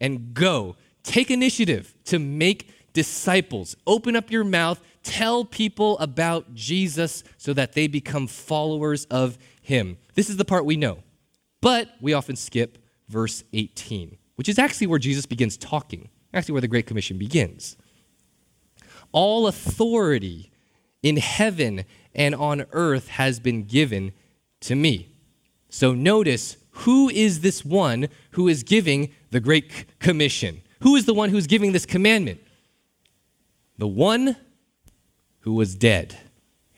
and 0.00 0.34
go. 0.34 0.76
Take 1.02 1.30
initiative 1.30 1.94
to 2.04 2.18
make 2.18 2.70
disciples. 2.92 3.76
Open 3.86 4.16
up 4.16 4.30
your 4.30 4.44
mouth, 4.44 4.80
tell 5.02 5.44
people 5.44 5.98
about 5.98 6.54
Jesus 6.54 7.22
so 7.36 7.52
that 7.52 7.74
they 7.74 7.86
become 7.86 8.26
followers 8.26 9.04
of 9.06 9.38
him. 9.60 9.98
This 10.14 10.30
is 10.30 10.36
the 10.36 10.44
part 10.44 10.64
we 10.64 10.76
know. 10.76 11.02
But 11.60 11.90
we 12.00 12.12
often 12.12 12.36
skip 12.36 12.78
verse 13.08 13.44
18, 13.52 14.16
which 14.36 14.48
is 14.48 14.58
actually 14.58 14.86
where 14.86 14.98
Jesus 14.98 15.26
begins 15.26 15.56
talking, 15.56 16.08
actually, 16.32 16.52
where 16.52 16.60
the 16.60 16.68
Great 16.68 16.86
Commission 16.86 17.18
begins. 17.18 17.76
All 19.12 19.46
authority 19.46 20.50
in 21.02 21.16
heaven 21.18 21.84
and 22.14 22.34
on 22.34 22.66
earth 22.72 23.08
has 23.08 23.38
been 23.38 23.64
given 23.64 24.12
to 24.60 24.74
me. 24.74 25.12
So 25.68 25.92
notice 25.92 26.56
who 26.80 27.08
is 27.08 27.40
this 27.40 27.64
one 27.64 28.08
who 28.32 28.48
is 28.48 28.62
giving 28.62 29.12
the 29.30 29.40
Great 29.40 29.98
Commission? 29.98 30.62
Who 30.80 30.94
is 30.96 31.06
the 31.06 31.14
one 31.14 31.30
who's 31.30 31.46
giving 31.46 31.72
this 31.72 31.86
commandment? 31.86 32.40
The 33.78 33.88
one 33.88 34.36
who 35.40 35.54
was 35.54 35.74
dead 35.74 36.18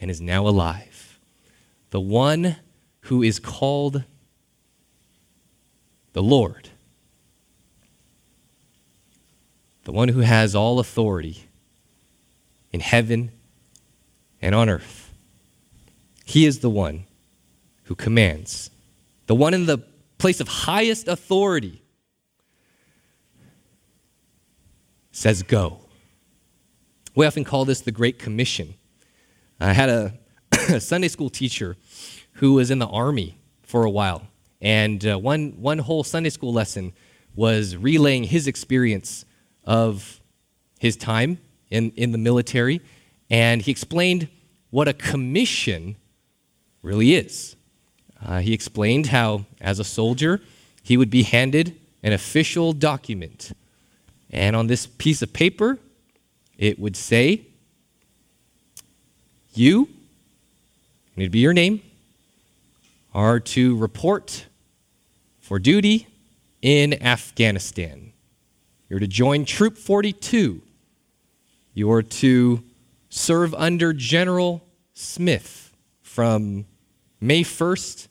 and 0.01 0.11
is 0.11 0.21
now 0.21 0.47
alive. 0.47 1.19
The 1.91 2.01
one 2.01 2.57
who 3.03 3.23
is 3.23 3.41
called 3.41 4.05
the 6.13 6.23
Lord. 6.23 6.71
The 9.85 9.93
one 9.93 10.09
who 10.09 10.21
has 10.21 10.55
all 10.55 10.79
authority 10.79 11.45
in 12.73 12.81
heaven 12.81 13.33
and 14.41 14.55
on 14.55 14.69
earth. 14.69 15.13
He 16.25 16.45
is 16.45 16.61
the 16.61 16.71
one 16.71 17.05
who 17.85 17.95
commands, 17.95 18.71
the 19.29 19.35
one 19.35 19.55
in 19.55 19.67
the 19.67 19.79
place 20.17 20.41
of 20.41 20.49
highest 20.49 21.07
authority 21.07 21.83
says, 25.13 25.43
Go. 25.43 25.81
We 27.15 27.27
often 27.27 27.45
call 27.45 27.65
this 27.65 27.81
the 27.81 27.93
Great 27.93 28.19
Commission. 28.19 28.75
I 29.61 29.73
had 29.75 29.89
a, 29.89 30.15
a 30.71 30.81
Sunday 30.81 31.09
school 31.09 31.31
teacher 31.31 31.77
who 32.35 32.55
was 32.55 32.71
in 32.71 32.79
the 32.79 32.87
Army 32.87 33.39
for 33.63 33.85
a 33.85 33.91
while, 33.91 34.23
and 34.63 35.05
uh, 35.07 35.19
one, 35.19 35.51
one 35.61 35.79
whole 35.79 36.05
Sunday 36.05 36.31
school 36.31 36.53
lesson 36.53 36.93
was 37.35 37.77
relaying 37.77 38.25
his 38.25 38.47
experience 38.47 39.27
of 39.65 40.21
his 40.79 40.97
time 40.97 41.39
in, 41.71 41.91
in 41.97 42.13
the 42.13 42.19
military, 42.19 42.81
and 43.29 43.61
he 43.61 43.71
explained 43.71 44.29
what 44.71 44.89
a 44.89 44.95
commission 44.95 45.97
really 46.83 47.15
is. 47.15 47.57
Uh, 48.25 48.41
he 48.41 48.53
explained 48.53 49.07
how, 49.07 49.45
as 49.61 49.79
a 49.79 49.85
soldier, 49.85 50.41
he 50.83 50.97
would 50.97 51.11
be 51.11 51.23
handed 51.23 51.77
an 52.03 52.13
official 52.13 52.73
document 52.73 53.53
and 54.31 54.55
on 54.55 54.67
this 54.67 54.87
piece 54.87 55.23
of 55.23 55.33
paper, 55.33 55.79
it 56.59 56.79
would 56.79 56.97
say, 56.97 57.43
You, 59.55 59.89
and 61.15 61.23
it'd 61.23 61.33
be 61.33 61.39
your 61.39 61.55
name, 61.55 61.83
are 63.15 63.41
to 63.41 63.77
report 63.77 64.47
for 65.41 65.59
duty 65.59 66.07
in 66.61 67.03
Afghanistan. 67.03 68.13
You're 68.89 69.01
to 69.01 69.07
join 69.07 69.45
Troop 69.45 69.79
42. 69.79 70.61
You're 71.75 72.03
to 72.03 72.63
serve 73.09 73.55
under 73.55 73.93
General 73.93 74.63
Smith 74.95 75.73
from 76.03 76.67
May 77.21 77.43
1st 77.43 78.09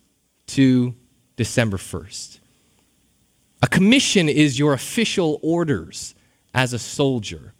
to 0.48 0.96
December 1.36 1.78
1st. 1.78 2.40
A 3.62 3.68
commission 3.68 4.30
is 4.30 4.60
your 4.60 4.74
official 4.74 5.40
orders 5.42 6.14
as 6.54 6.74
a 6.74 6.80
soldier, 6.80 7.54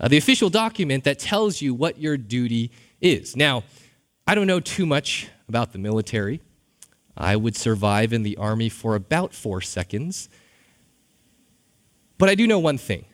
uh, 0.00 0.08
the 0.08 0.16
official 0.16 0.50
document 0.50 1.04
that 1.04 1.18
tells 1.18 1.60
you 1.60 1.74
what 1.74 1.98
your 1.98 2.16
duty 2.16 2.70
is. 3.00 3.36
Now, 3.36 3.64
I 4.26 4.34
don't 4.34 4.46
know 4.46 4.60
too 4.60 4.86
much 4.86 5.28
about 5.48 5.72
the 5.72 5.78
military. 5.78 6.40
I 7.16 7.34
would 7.34 7.56
survive 7.56 8.12
in 8.12 8.22
the 8.22 8.36
army 8.36 8.68
for 8.68 8.94
about 8.94 9.34
four 9.34 9.60
seconds. 9.60 10.28
But 12.16 12.28
I 12.28 12.34
do 12.34 12.46
know 12.46 12.58
one 12.58 12.78
thing. 12.78 13.04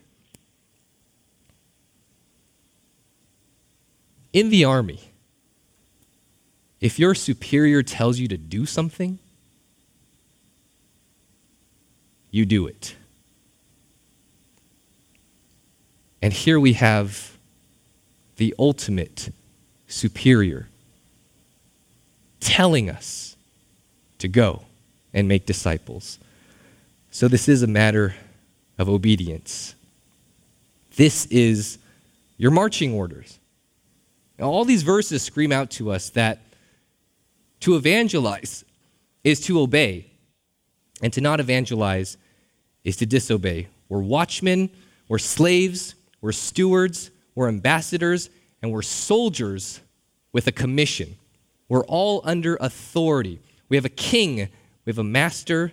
In 4.33 4.51
the 4.51 4.65
army, 4.65 5.01
if 6.85 6.99
your 6.99 7.15
superior 7.15 7.83
tells 7.83 8.19
you 8.19 8.29
to 8.29 8.37
do 8.37 8.67
something, 8.67 9.19
you 12.31 12.45
do 12.45 12.67
it. 12.67 12.95
And 16.21 16.31
here 16.31 16.61
we 16.61 16.75
have 16.75 17.39
the 18.37 18.55
ultimate 18.59 19.33
superior 19.89 20.69
telling 22.41 22.91
us 22.91 23.35
to 24.19 24.29
go 24.29 24.65
and 25.15 25.27
make 25.27 25.47
disciples. 25.47 26.19
So, 27.11 27.29
this 27.29 27.49
is 27.49 27.63
a 27.63 27.67
matter 27.67 28.15
of 28.77 28.91
obedience. 28.91 29.75
This 30.97 31.25
is 31.31 31.79
your 32.37 32.51
marching 32.51 32.93
orders. 32.93 33.39
Now, 34.39 34.51
all 34.51 34.67
these 34.67 34.83
verses 34.83 35.23
scream 35.23 35.51
out 35.51 35.71
to 35.71 35.91
us 35.91 36.11
that 36.11 36.41
to 37.65 37.77
evangelize 37.77 38.63
is 39.25 39.41
to 39.41 39.59
obey, 39.59 40.05
and 41.01 41.11
to 41.15 41.23
not 41.23 41.41
evangelize 41.41 42.19
is 42.85 42.95
to 42.97 43.07
disobey. 43.07 43.69
We're 43.89 44.03
watchmen, 44.03 44.69
we're 45.09 45.17
slaves, 45.17 45.95
we're 46.21 46.33
stewards, 46.33 47.11
we're 47.35 47.49
ambassadors, 47.49 48.29
and 48.61 48.71
we're 48.71 48.83
soldiers 48.83 49.81
with 50.31 50.47
a 50.47 50.53
commission. 50.53 51.17
We're 51.71 51.87
all 51.87 52.21
under 52.25 52.57
authority. 52.61 53.41
We 53.71 53.79
have 53.79 53.87
a 53.87 53.97
king, 54.11 54.37
we 54.85 54.91
have 54.91 54.99
a 54.99 55.03
master, 55.03 55.73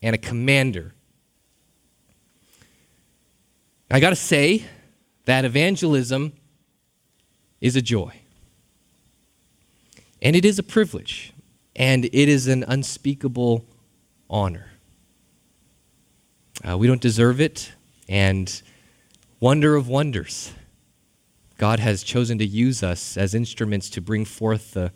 and 0.00 0.14
a 0.14 0.18
commander. 0.18 0.94
I 3.90 3.98
got 3.98 4.10
to 4.10 4.16
say 4.16 4.64
that 5.24 5.44
evangelism 5.44 6.34
is 7.60 7.74
a 7.74 7.82
joy. 7.82 8.21
And 10.22 10.36
it 10.36 10.44
is 10.44 10.58
a 10.58 10.62
privilege. 10.62 11.34
And 11.74 12.06
it 12.06 12.14
is 12.14 12.46
an 12.46 12.64
unspeakable 12.66 13.66
honor. 14.30 14.70
Uh, 16.66 16.78
we 16.78 16.86
don't 16.86 17.00
deserve 17.00 17.40
it. 17.40 17.72
And 18.08 18.62
wonder 19.40 19.74
of 19.74 19.88
wonders, 19.88 20.52
God 21.58 21.80
has 21.80 22.02
chosen 22.02 22.38
to 22.38 22.46
use 22.46 22.82
us 22.82 23.16
as 23.16 23.34
instruments 23.34 23.90
to 23.90 24.00
bring 24.00 24.24
forth 24.24 24.72
the, 24.72 24.92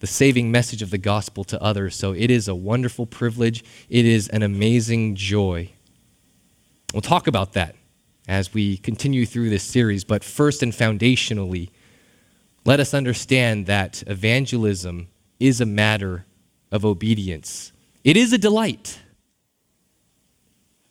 the 0.00 0.06
saving 0.06 0.50
message 0.50 0.80
of 0.80 0.90
the 0.90 0.98
gospel 0.98 1.44
to 1.44 1.62
others. 1.62 1.94
So 1.94 2.12
it 2.12 2.30
is 2.30 2.48
a 2.48 2.54
wonderful 2.54 3.04
privilege. 3.04 3.64
It 3.90 4.06
is 4.06 4.28
an 4.28 4.42
amazing 4.42 5.16
joy. 5.16 5.70
We'll 6.94 7.02
talk 7.02 7.26
about 7.26 7.52
that 7.54 7.74
as 8.28 8.54
we 8.54 8.78
continue 8.78 9.26
through 9.26 9.50
this 9.50 9.64
series. 9.64 10.04
But 10.04 10.22
first 10.22 10.62
and 10.62 10.72
foundationally, 10.72 11.70
let 12.64 12.80
us 12.80 12.94
understand 12.94 13.66
that 13.66 14.02
evangelism 14.06 15.08
is 15.40 15.60
a 15.60 15.66
matter 15.66 16.26
of 16.70 16.84
obedience. 16.84 17.72
It 18.04 18.16
is 18.16 18.32
a 18.32 18.38
delight, 18.38 19.00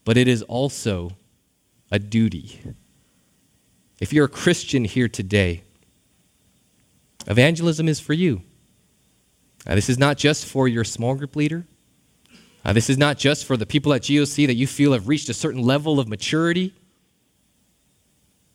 but 0.04 0.18
it 0.18 0.28
is 0.28 0.42
also 0.44 1.12
a 1.92 2.00
duty. 2.00 2.60
If 4.00 4.12
you're 4.12 4.26
a 4.26 4.30
Christian 4.30 4.84
here 4.84 5.08
today, 5.08 5.64
evangelism 7.28 7.88
is 7.88 8.00
for 8.00 8.14
you. 8.14 8.42
Now, 9.66 9.76
this 9.76 9.90
is 9.90 10.00
not 10.00 10.18
just 10.18 10.46
for 10.46 10.68
your 10.68 10.84
small 10.84 11.16
group 11.16 11.36
leader. 11.36 11.66
Uh, 12.66 12.74
this 12.74 12.90
is 12.90 12.98
not 12.98 13.18
just 13.18 13.46
for 13.46 13.58
the 13.58 13.66
people 13.66 13.94
at 13.94 14.02
GOC 14.02 14.48
that 14.48 14.56
you 14.56 14.68
feel 14.68 14.94
have 14.94 15.08
reached 15.08 15.30
a 15.30 15.34
certain 15.34 15.62
level 15.62 16.00
of 16.00 16.08
maturity. 16.08 16.74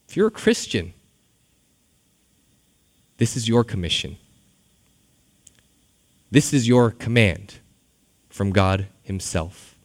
If 0.09 0.17
you're 0.17 0.29
a 0.29 0.33
Christian, 0.33 0.95
this 3.19 3.37
is 3.37 3.49
your 3.49 3.65
commission. 3.65 4.17
This 6.31 6.53
is 6.53 6.69
your 6.69 6.91
command 6.91 7.61
from 8.29 8.51
God 8.51 8.89
Himself. 9.03 9.77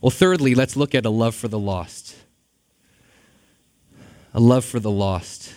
Well, 0.00 0.10
thirdly, 0.10 0.54
let's 0.54 0.76
look 0.76 0.94
at 0.94 1.04
a 1.04 1.10
love 1.10 1.34
for 1.34 1.48
the 1.48 1.58
lost. 1.58 2.16
A 4.32 4.40
love 4.40 4.64
for 4.64 4.80
the 4.80 4.90
lost. 4.90 5.52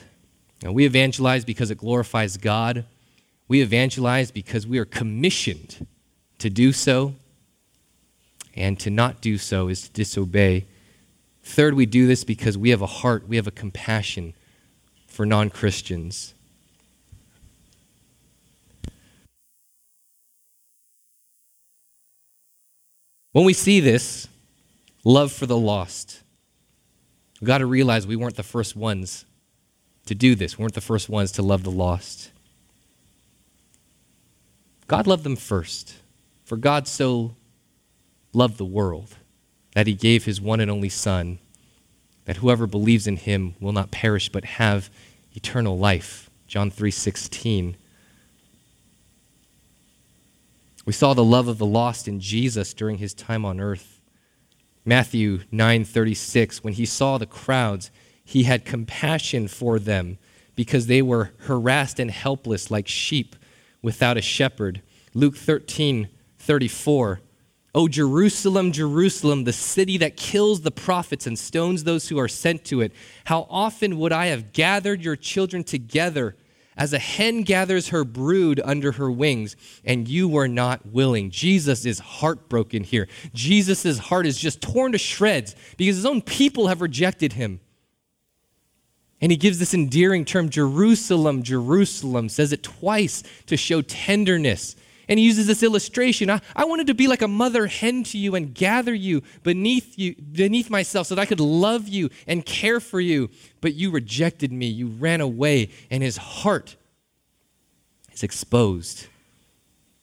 Now, 0.62 0.72
we 0.72 0.86
evangelize 0.86 1.46
because 1.46 1.72
it 1.72 1.78
glorifies 1.78 2.38
God. 2.38 2.86
We 3.48 3.62
evangelize 3.62 4.32
because 4.32 4.68
we 4.68 4.80
are 4.80 4.86
commissioned 4.86 5.88
to 6.40 6.50
do 6.50 6.74
so, 6.74 7.16
and 8.56 8.80
to 8.80 8.90
not 8.90 9.22
do 9.22 9.38
so 9.38 9.70
is 9.70 9.84
to 9.84 9.92
disobey. 9.92 10.66
Third, 11.44 11.74
we 11.74 11.86
do 11.86 12.06
this 12.06 12.24
because 12.24 12.58
we 12.58 12.70
have 12.70 12.82
a 12.82 12.88
heart, 12.88 13.28
we 13.28 13.38
have 13.38 13.48
a 13.48 13.52
compassion 13.52 14.34
for 15.14 15.26
non 15.26 15.50
Christians. 15.50 16.34
When 23.32 23.46
we 23.46 23.54
see 23.54 23.80
this, 23.80 24.28
love 25.04 25.32
for 25.32 25.46
the 25.46 25.58
lost, 25.58 26.22
we've 27.40 27.48
got 27.48 27.60
to 27.60 27.66
realize 27.66 28.06
we 28.06 28.16
weren't 28.16 28.36
the 28.36 28.44
first 28.44 28.76
ones 28.76 29.26
to 30.06 30.16
do 30.16 30.36
this. 30.36 30.58
We 30.58 30.64
weren't 30.64 30.76
the 30.76 30.82
first 30.82 31.10
ones 31.10 31.32
to 31.34 31.42
love 31.42 31.64
the 31.64 31.72
lost. 31.72 32.32
God 34.88 35.08
loved 35.08 35.24
them 35.24 35.36
first. 35.36 35.96
For 36.44 36.58
God 36.58 36.88
so 36.88 37.36
loved 38.34 38.58
the 38.58 38.66
world 38.66 39.16
that 39.74 39.88
he 39.88 39.94
gave 39.94 40.26
his 40.26 40.42
one 40.42 40.60
and 40.60 40.70
only 40.70 40.90
Son, 40.90 41.40
that 42.26 42.38
whoever 42.38 42.68
believes 42.68 43.08
in 43.08 43.18
him 43.18 43.56
will 43.60 43.72
not 43.72 43.92
perish 43.92 44.30
but 44.30 44.46
have 44.46 44.90
eternal 45.34 45.78
life. 45.78 46.30
John 46.48 46.70
3:16. 46.70 47.76
We 50.86 50.94
saw 50.94 51.14
the 51.14 51.24
love 51.24 51.48
of 51.48 51.58
the 51.58 51.66
lost 51.66 52.08
in 52.08 52.20
Jesus 52.20 52.74
during 52.74 52.98
his 52.98 53.14
time 53.14 53.46
on 53.46 53.60
earth. 53.60 54.02
Matthew 54.86 55.42
9:36 55.52 56.64
when 56.64 56.74
he 56.74 56.86
saw 56.86 57.18
the 57.18 57.26
crowds, 57.26 57.90
he 58.24 58.44
had 58.44 58.66
compassion 58.66 59.48
for 59.48 59.80
them 59.80 60.18
because 60.56 60.88
they 60.88 61.02
were 61.02 61.32
harassed 61.40 62.00
and 62.00 62.12
helpless 62.12 62.70
like 62.70 62.88
sheep 62.88 63.36
without 63.82 64.18
a 64.18 64.22
shepherd. 64.22 64.82
Luke 65.14 65.36
13:34 65.36 67.22
O 67.76 67.88
Jerusalem, 67.88 68.72
Jerusalem, 68.72 69.46
the 69.46 69.54
city 69.54 69.98
that 69.98 70.16
kills 70.16 70.62
the 70.62 70.72
prophets 70.72 71.26
and 71.26 71.38
stones 71.38 71.84
those 71.84 72.08
who 72.08 72.20
are 72.20 72.28
sent 72.28 72.66
to 72.66 72.82
it, 72.82 72.94
how 73.26 73.48
often 73.50 73.98
would 73.98 74.12
I 74.12 74.28
have 74.28 74.54
gathered 74.54 75.04
your 75.04 75.16
children 75.16 75.64
together 75.64 76.36
as 76.78 76.94
a 76.94 77.00
hen 77.00 77.42
gathers 77.44 77.90
her 77.90 78.04
brood 78.04 78.60
under 78.64 78.94
her 78.94 79.12
wings, 79.12 79.56
and 79.84 80.08
you 80.08 80.28
were 80.28 80.48
not 80.48 80.86
willing. 80.88 81.30
Jesus 81.30 81.86
is 81.86 82.00
heartbroken 82.00 82.84
here. 82.84 83.08
Jesus' 83.34 83.98
heart 83.98 84.26
is 84.26 84.40
just 84.40 84.62
torn 84.62 84.92
to 84.92 84.98
shreds 84.98 85.56
because 85.78 85.96
his 85.96 86.06
own 86.06 86.22
people 86.22 86.68
have 86.68 86.82
rejected 86.82 87.34
him. 87.34 87.60
And 89.22 89.32
he 89.32 89.38
gives 89.38 89.60
this 89.60 89.74
endearing 89.74 90.26
term, 90.26 90.50
Jerusalem, 90.50 91.44
Jerusalem, 91.44 92.28
says 92.28 92.52
it 92.52 92.62
twice 92.62 93.24
to 93.46 93.56
show 93.56 93.82
tenderness 93.82 94.76
and 95.08 95.20
he 95.20 95.26
uses 95.26 95.48
this 95.48 95.64
illustration. 95.64 96.30
I, 96.30 96.42
I 96.56 96.66
wanted 96.66 96.88
to 96.88 96.94
be 96.94 97.08
like 97.08 97.22
a 97.22 97.28
mother 97.28 97.68
hen 97.68 98.04
to 98.06 98.18
you 98.18 98.36
and 98.36 98.54
gather 98.54 98.94
you 98.94 99.22
beneath 99.44 99.98
you 99.98 100.16
beneath 100.16 100.70
myself 100.70 101.08
so 101.08 101.16
that 101.16 101.22
I 101.22 101.26
could 101.26 101.40
love 101.40 101.88
you 101.88 102.10
and 102.28 102.46
care 102.46 102.80
for 102.80 103.00
you. 103.00 103.30
But 103.62 103.74
you 103.76 103.92
rejected 103.92 104.52
me. 104.52 104.68
You 104.68 104.88
ran 104.88 105.22
away, 105.22 105.70
and 105.90 106.04
his 106.04 106.18
heart 106.18 106.76
is 108.12 108.24
exposed 108.24 109.08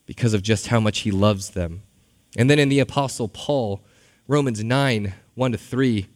because 0.06 0.34
of 0.34 0.42
just 0.42 0.68
how 0.68 0.80
much 0.80 1.00
he 1.00 1.10
loves 1.10 1.50
them. 1.50 1.82
And 2.36 2.48
then 2.48 2.58
in 2.58 2.68
the 2.68 2.80
Apostle 2.80 3.28
Paul, 3.28 3.82
Romans 4.26 4.62
9, 4.62 5.12
1 5.34 5.52
to 5.52 5.58
3. 5.58 6.06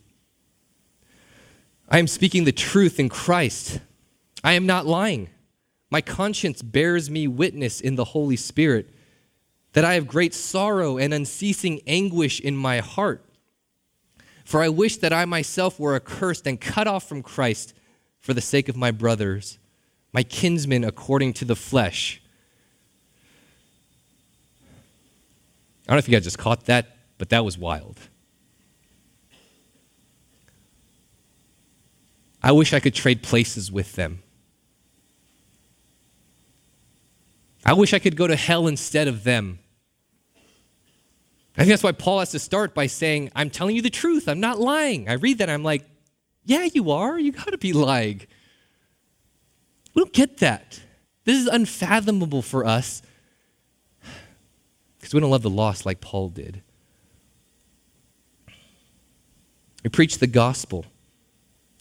I 1.88 1.98
am 1.98 2.06
speaking 2.06 2.44
the 2.44 2.52
truth 2.52 3.00
in 3.00 3.08
Christ. 3.08 3.80
I 4.42 4.52
am 4.52 4.66
not 4.66 4.86
lying. 4.86 5.30
My 5.94 6.00
conscience 6.00 6.60
bears 6.60 7.08
me 7.08 7.28
witness 7.28 7.80
in 7.80 7.94
the 7.94 8.06
Holy 8.06 8.34
Spirit 8.34 8.92
that 9.74 9.84
I 9.84 9.94
have 9.94 10.08
great 10.08 10.34
sorrow 10.34 10.98
and 10.98 11.14
unceasing 11.14 11.82
anguish 11.86 12.40
in 12.40 12.56
my 12.56 12.80
heart. 12.80 13.24
For 14.44 14.60
I 14.60 14.70
wish 14.70 14.96
that 14.96 15.12
I 15.12 15.24
myself 15.24 15.78
were 15.78 15.94
accursed 15.94 16.48
and 16.48 16.60
cut 16.60 16.88
off 16.88 17.08
from 17.08 17.22
Christ 17.22 17.74
for 18.18 18.34
the 18.34 18.40
sake 18.40 18.68
of 18.68 18.76
my 18.76 18.90
brothers, 18.90 19.60
my 20.12 20.24
kinsmen 20.24 20.82
according 20.82 21.32
to 21.34 21.44
the 21.44 21.54
flesh. 21.54 22.20
I 25.86 25.92
don't 25.92 25.94
know 25.94 25.98
if 25.98 26.08
you 26.08 26.12
guys 26.16 26.24
just 26.24 26.38
caught 26.38 26.64
that, 26.64 26.96
but 27.18 27.28
that 27.28 27.44
was 27.44 27.56
wild. 27.56 28.00
I 32.42 32.50
wish 32.50 32.74
I 32.74 32.80
could 32.80 32.94
trade 32.94 33.22
places 33.22 33.70
with 33.70 33.92
them. 33.92 34.23
I 37.64 37.72
wish 37.72 37.94
I 37.94 37.98
could 37.98 38.16
go 38.16 38.26
to 38.26 38.36
hell 38.36 38.66
instead 38.66 39.08
of 39.08 39.24
them. 39.24 39.58
I 41.56 41.60
think 41.60 41.70
that's 41.70 41.82
why 41.82 41.92
Paul 41.92 42.18
has 42.18 42.32
to 42.32 42.38
start 42.38 42.74
by 42.74 42.88
saying, 42.88 43.30
I'm 43.34 43.48
telling 43.48 43.76
you 43.76 43.82
the 43.82 43.90
truth. 43.90 44.28
I'm 44.28 44.40
not 44.40 44.58
lying. 44.58 45.08
I 45.08 45.14
read 45.14 45.38
that. 45.38 45.48
I'm 45.48 45.62
like, 45.62 45.84
yeah, 46.44 46.64
you 46.64 46.90
are. 46.90 47.18
You 47.18 47.32
got 47.32 47.52
to 47.52 47.58
be 47.58 47.72
lying. 47.72 48.22
We 49.94 50.02
don't 50.02 50.12
get 50.12 50.38
that. 50.38 50.80
This 51.24 51.40
is 51.40 51.46
unfathomable 51.46 52.42
for 52.42 52.66
us 52.66 53.02
because 54.98 55.14
we 55.14 55.20
don't 55.20 55.30
love 55.30 55.42
the 55.42 55.50
lost 55.50 55.86
like 55.86 56.00
Paul 56.00 56.28
did. 56.28 56.62
We 59.84 59.90
preach 59.90 60.18
the 60.18 60.26
gospel 60.26 60.86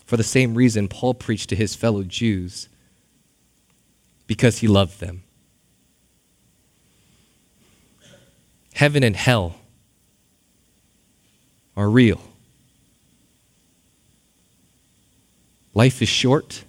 for 0.05 0.17
the 0.17 0.23
same 0.23 0.53
reason 0.53 0.87
Paul 0.87 1.13
preached 1.13 1.49
to 1.49 1.55
his 1.55 1.73
fellow 1.73 2.03
Jews 2.03 2.69
because 4.27 4.59
he 4.59 4.67
loved 4.67 4.99
them. 4.99 5.23
Heaven 8.73 9.03
and 9.03 9.15
hell 9.15 9.55
are 11.75 11.89
real. 11.89 12.21
Life 15.73 16.01
is 16.01 16.09
short, 16.09 16.63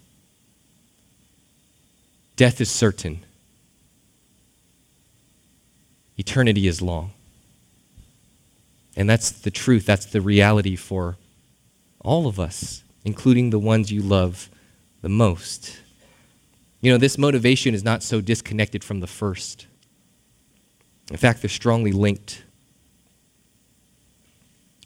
death 2.36 2.60
is 2.60 2.70
certain, 2.70 3.24
eternity 6.16 6.66
is 6.66 6.80
long. 6.80 7.12
And 8.96 9.10
that's 9.10 9.30
the 9.30 9.50
truth, 9.50 9.84
that's 9.84 10.06
the 10.06 10.20
reality 10.20 10.76
for 10.76 11.16
all 12.00 12.26
of 12.26 12.38
us, 12.38 12.84
including 13.04 13.50
the 13.50 13.58
ones 13.58 13.90
you 13.90 14.00
love 14.00 14.48
the 15.02 15.08
most. 15.08 15.80
You 16.80 16.92
know, 16.92 16.98
this 16.98 17.18
motivation 17.18 17.74
is 17.74 17.82
not 17.82 18.02
so 18.02 18.20
disconnected 18.20 18.84
from 18.84 19.00
the 19.00 19.06
first. 19.06 19.66
In 21.10 21.16
fact, 21.16 21.42
they're 21.42 21.48
strongly 21.48 21.92
linked. 21.92 22.44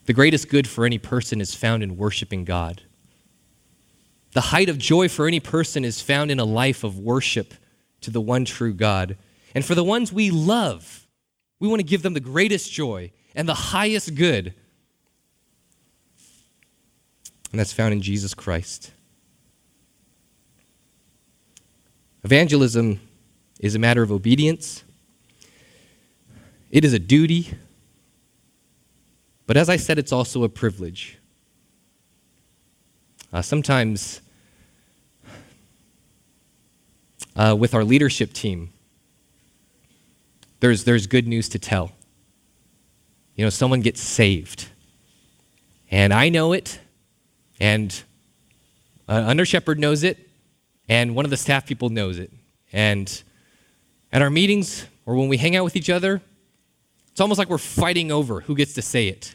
The 0.06 0.12
greatest 0.12 0.48
good 0.48 0.66
for 0.66 0.84
any 0.84 0.98
person 0.98 1.40
is 1.40 1.54
found 1.54 1.82
in 1.82 1.96
worshiping 1.96 2.44
God. 2.44 2.82
The 4.32 4.40
height 4.40 4.68
of 4.68 4.78
joy 4.78 5.08
for 5.08 5.26
any 5.26 5.40
person 5.40 5.84
is 5.84 6.00
found 6.00 6.30
in 6.30 6.38
a 6.38 6.44
life 6.44 6.84
of 6.84 6.98
worship 6.98 7.54
to 8.00 8.10
the 8.10 8.20
one 8.20 8.44
true 8.44 8.72
God. 8.72 9.16
And 9.54 9.64
for 9.64 9.74
the 9.74 9.84
ones 9.84 10.12
we 10.12 10.30
love, 10.30 11.06
we 11.60 11.68
want 11.68 11.80
to 11.80 11.86
give 11.86 12.02
them 12.02 12.14
the 12.14 12.20
greatest 12.20 12.72
joy 12.72 13.12
and 13.34 13.48
the 13.48 13.54
highest 13.54 14.14
good. 14.14 14.54
And 17.50 17.58
that's 17.58 17.72
found 17.72 17.92
in 17.92 18.02
Jesus 18.02 18.34
Christ. 18.34 18.92
Evangelism 22.24 23.00
is 23.60 23.74
a 23.74 23.78
matter 23.78 24.02
of 24.02 24.12
obedience, 24.12 24.84
it 26.70 26.84
is 26.84 26.92
a 26.92 26.98
duty, 26.98 27.54
but 29.46 29.56
as 29.56 29.68
I 29.68 29.76
said, 29.76 29.98
it's 29.98 30.12
also 30.12 30.44
a 30.44 30.48
privilege. 30.48 31.18
Uh, 33.32 33.42
sometimes, 33.42 34.20
uh, 37.36 37.56
with 37.58 37.74
our 37.74 37.84
leadership 37.84 38.32
team, 38.32 38.70
there's, 40.60 40.84
there's 40.84 41.06
good 41.06 41.26
news 41.26 41.48
to 41.50 41.58
tell. 41.58 41.92
You 43.36 43.44
know, 43.44 43.50
someone 43.50 43.80
gets 43.80 44.00
saved. 44.00 44.68
And 45.90 46.12
I 46.12 46.28
know 46.28 46.52
it, 46.52 46.80
and 47.60 48.02
uh, 49.08 49.24
under 49.26 49.46
shepherd 49.46 49.78
knows 49.78 50.02
it, 50.02 50.28
and 50.88 51.14
one 51.14 51.24
of 51.24 51.30
the 51.30 51.36
staff 51.36 51.64
people 51.66 51.88
knows 51.88 52.18
it. 52.18 52.30
And 52.72 53.22
at 54.12 54.20
our 54.20 54.30
meetings 54.30 54.86
or 55.06 55.14
when 55.14 55.28
we 55.28 55.38
hang 55.38 55.56
out 55.56 55.64
with 55.64 55.76
each 55.76 55.88
other, 55.88 56.20
it's 57.18 57.20
almost 57.20 57.40
like 57.40 57.50
we're 57.50 57.58
fighting 57.58 58.12
over 58.12 58.42
who 58.42 58.54
gets 58.54 58.74
to 58.74 58.80
say 58.80 59.08
it. 59.08 59.34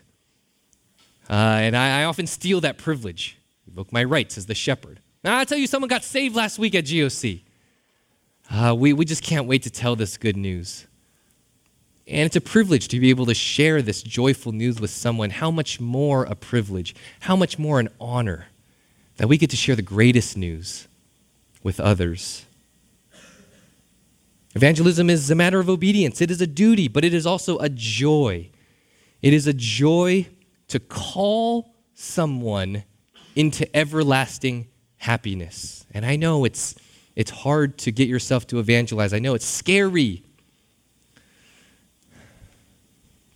Uh, 1.30 1.34
and 1.34 1.76
I, 1.76 2.00
I, 2.00 2.04
often 2.06 2.28
steal 2.28 2.62
that 2.62 2.78
privilege, 2.78 3.38
invoke 3.68 3.92
my 3.92 4.06
rights 4.06 4.38
as 4.38 4.46
the 4.46 4.56
shepherd. 4.56 5.02
Now, 5.22 5.38
I 5.38 5.44
tell 5.44 5.58
you, 5.58 5.68
someone 5.68 5.90
got 5.90 6.06
saved 6.06 6.34
last 6.34 6.58
week 6.58 6.76
at 6.76 6.86
GOC. 6.86 7.42
Uh, 8.50 8.74
we, 8.74 8.94
we 8.94 9.04
just 9.04 9.22
can't 9.22 9.48
wait 9.48 9.64
to 9.64 9.70
tell 9.70 9.98
this 9.98 10.16
good 10.16 10.38
news. 10.38 10.88
And 12.08 12.22
it's 12.22 12.38
a 12.38 12.42
privilege 12.42 12.88
to 12.88 13.02
be 13.02 13.10
able 13.10 13.26
to 13.26 13.34
share 13.34 13.82
this 13.82 14.02
joyful 14.02 14.54
news 14.54 14.80
with 14.80 14.92
someone. 14.92 15.32
How 15.32 15.52
much 15.52 15.82
more 15.82 16.24
a 16.24 16.36
privilege, 16.36 16.96
how 17.20 17.36
much 17.36 17.60
more 17.60 17.82
an 17.82 17.90
honor 18.00 18.46
that 19.18 19.28
we 19.28 19.38
get 19.38 19.50
to 19.50 19.58
share 19.58 19.76
the 19.76 19.82
greatest 19.82 20.38
news 20.38 20.88
with 21.64 21.82
others. 21.82 22.46
Evangelism 24.56 25.10
is 25.10 25.32
a 25.32 25.36
matter 25.36 25.60
of 25.60 25.70
obedience, 25.70 26.22
it 26.22 26.30
is 26.30 26.42
a 26.42 26.48
duty, 26.48 26.88
but 26.88 27.04
it 27.04 27.14
is 27.14 27.26
also 27.26 27.58
a 27.58 27.70
joy. 27.70 28.50
It 29.22 29.34
is 29.34 29.48
a 29.48 29.54
joy 29.54 30.28
to 30.68 30.80
call 30.80 31.74
someone 31.96 32.84
into 33.36 33.74
everlasting 33.76 34.68
happiness. 34.98 35.86
And 35.94 36.06
I 36.06 36.16
know 36.18 36.46
it's, 36.46 36.76
it's 37.16 37.32
hard 37.32 37.78
to 37.80 37.92
get 37.92 38.08
yourself 38.08 38.46
to 38.48 38.60
evangelize, 38.60 39.14
I 39.14 39.20
know 39.20 39.34
it's 39.34 39.46
scary. 39.46 40.24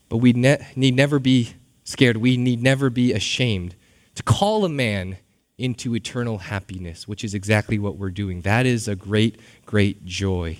But 0.09 0.18
we 0.18 0.34
ne- 0.34 0.65
need 0.76 0.95
never 0.95 1.20
be 1.20 1.53
scared. 1.84 2.18
We 2.18 2.38
need 2.38 2.61
never 2.61 2.89
be 2.89 3.13
ashamed 3.13 3.76
to 4.15 4.24
call 4.24 4.65
a 4.65 4.70
man 4.70 5.18
into 5.57 5.95
eternal 5.95 6.38
happiness, 6.38 7.07
which 7.07 7.24
is 7.24 7.34
exactly 7.34 7.80
what 7.80 7.97
we're 7.97 8.11
doing. 8.11 8.41
That 8.41 8.65
is 8.65 8.88
a 8.88 8.95
great, 8.95 9.39
great 9.65 10.05
joy. 10.05 10.57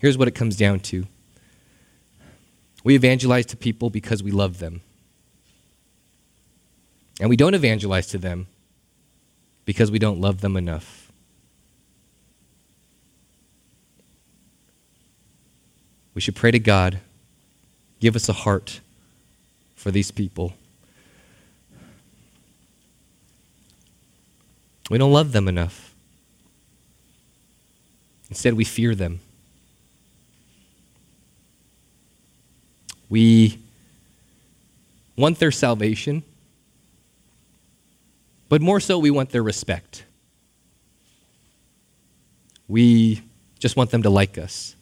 Here's 0.00 0.18
what 0.18 0.26
it 0.28 0.34
comes 0.34 0.56
down 0.56 0.80
to 0.80 1.06
we 2.82 2.94
evangelize 2.94 3.44
to 3.46 3.56
people 3.58 3.90
because 3.90 4.22
we 4.22 4.30
love 4.30 4.58
them. 4.58 4.80
And 7.20 7.28
we 7.28 7.36
don't 7.36 7.52
evangelize 7.52 8.06
to 8.08 8.18
them 8.18 8.46
because 9.66 9.90
we 9.90 9.98
don't 9.98 10.18
love 10.18 10.40
them 10.40 10.56
enough. 10.56 11.12
We 16.14 16.22
should 16.22 16.34
pray 16.34 16.50
to 16.50 16.58
God, 16.58 17.00
give 18.00 18.16
us 18.16 18.30
a 18.30 18.32
heart 18.32 18.80
for 19.76 19.90
these 19.90 20.10
people. 20.10 20.54
We 24.88 24.96
don't 24.96 25.12
love 25.12 25.32
them 25.32 25.46
enough. 25.46 25.94
Instead, 28.30 28.54
we 28.54 28.64
fear 28.64 28.94
them. 28.94 29.20
We 33.10 33.58
want 35.16 35.38
their 35.38 35.50
salvation, 35.50 36.22
but 38.48 38.62
more 38.62 38.80
so, 38.80 38.98
we 38.98 39.10
want 39.10 39.30
their 39.30 39.42
respect. 39.42 40.04
We 42.66 43.22
just 43.58 43.76
want 43.76 43.90
them 43.90 44.04
to 44.04 44.10
like 44.10 44.38
us. 44.38 44.74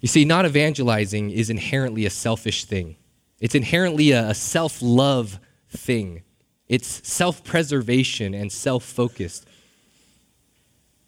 You 0.00 0.08
see, 0.08 0.24
not 0.24 0.44
evangelizing 0.44 1.30
is 1.30 1.48
inherently 1.48 2.04
a 2.04 2.10
selfish 2.10 2.64
thing, 2.64 2.96
it's 3.40 3.54
inherently 3.54 4.10
a, 4.10 4.34
self 4.34 4.82
love 4.82 5.38
thing. 5.70 6.22
It's 6.68 7.08
self 7.08 7.44
preservation 7.44 8.34
and 8.34 8.50
self 8.50 8.84
focused. 8.84 9.46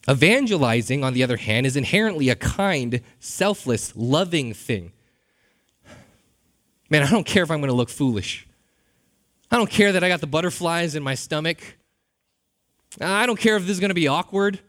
Evangelizing, 0.08 1.04
on 1.04 1.12
the 1.12 1.22
other 1.22 1.36
hand, 1.36 1.66
is 1.66 1.76
inherently 1.76 2.28
a 2.30 2.34
kind, 2.34 3.00
selfless, 3.20 3.92
loving 3.94 4.54
thing. 4.54 4.92
Man, 6.90 7.02
I 7.02 7.10
don't 7.10 7.26
care 7.26 7.42
if 7.42 7.50
I'm 7.50 7.60
going 7.60 7.68
to 7.68 7.76
look 7.76 7.90
foolish. 7.90 8.46
I 9.50 9.56
don't 9.56 9.70
care 9.70 9.92
that 9.92 10.04
I 10.04 10.08
got 10.08 10.20
the 10.20 10.26
butterflies 10.26 10.94
in 10.94 11.02
my 11.02 11.14
stomach. 11.14 11.58
I 13.00 13.26
don't 13.26 13.38
care 13.38 13.56
if 13.56 13.62
this 13.62 13.72
is 13.72 13.80
going 13.80 13.90
to 13.90 13.94
be 13.94 14.08
awkward 14.08 14.60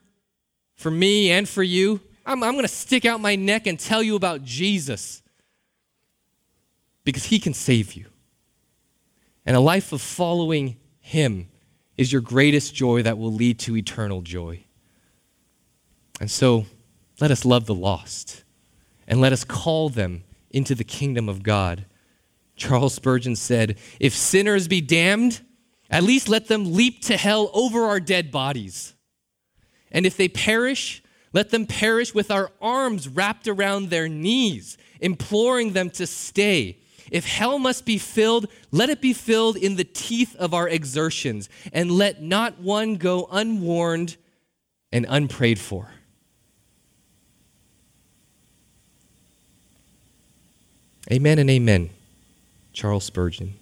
for 0.74 0.90
me 0.90 1.30
and 1.30 1.48
for 1.48 1.62
you. 1.62 2.00
I'm, 2.24 2.42
I'm 2.42 2.52
going 2.52 2.64
to 2.64 2.68
stick 2.68 3.04
out 3.04 3.20
my 3.20 3.36
neck 3.36 3.66
and 3.66 3.78
tell 3.78 4.02
you 4.02 4.16
about 4.16 4.44
Jesus 4.44 5.22
because 7.04 7.24
he 7.24 7.38
can 7.38 7.54
save 7.54 7.94
you. 7.94 8.06
And 9.46 9.56
a 9.56 9.60
life 9.60 9.92
of 9.92 10.00
following 10.00 10.76
him 11.00 11.48
is 11.96 12.12
your 12.12 12.20
greatest 12.20 12.74
joy 12.74 13.02
that 13.02 13.18
will 13.18 13.32
lead 13.32 13.58
to 13.60 13.76
eternal 13.76 14.22
joy. 14.22 14.64
And 16.20 16.30
so 16.30 16.66
let 17.20 17.30
us 17.30 17.44
love 17.44 17.66
the 17.66 17.74
lost 17.74 18.44
and 19.08 19.20
let 19.20 19.32
us 19.32 19.44
call 19.44 19.88
them 19.88 20.24
into 20.50 20.74
the 20.74 20.84
kingdom 20.84 21.28
of 21.28 21.42
God. 21.42 21.86
Charles 22.60 22.94
Spurgeon 22.94 23.34
said, 23.34 23.78
If 23.98 24.14
sinners 24.14 24.68
be 24.68 24.82
damned, 24.82 25.40
at 25.90 26.04
least 26.04 26.28
let 26.28 26.46
them 26.46 26.74
leap 26.74 27.02
to 27.06 27.16
hell 27.16 27.50
over 27.54 27.84
our 27.84 27.98
dead 27.98 28.30
bodies. 28.30 28.94
And 29.90 30.06
if 30.06 30.16
they 30.16 30.28
perish, 30.28 31.02
let 31.32 31.50
them 31.50 31.66
perish 31.66 32.14
with 32.14 32.30
our 32.30 32.52
arms 32.60 33.08
wrapped 33.08 33.48
around 33.48 33.88
their 33.88 34.08
knees, 34.08 34.76
imploring 35.00 35.72
them 35.72 35.90
to 35.90 36.06
stay. 36.06 36.78
If 37.10 37.26
hell 37.26 37.58
must 37.58 37.86
be 37.86 37.98
filled, 37.98 38.46
let 38.70 38.90
it 38.90 39.00
be 39.00 39.14
filled 39.14 39.56
in 39.56 39.76
the 39.76 39.84
teeth 39.84 40.36
of 40.36 40.52
our 40.52 40.68
exertions, 40.68 41.48
and 41.72 41.90
let 41.90 42.22
not 42.22 42.60
one 42.60 42.96
go 42.96 43.26
unwarned 43.32 44.16
and 44.92 45.06
unprayed 45.08 45.58
for. 45.58 45.88
Amen 51.10 51.38
and 51.38 51.50
amen. 51.50 51.90
Charles 52.80 53.04
Spurgeon. 53.04 53.56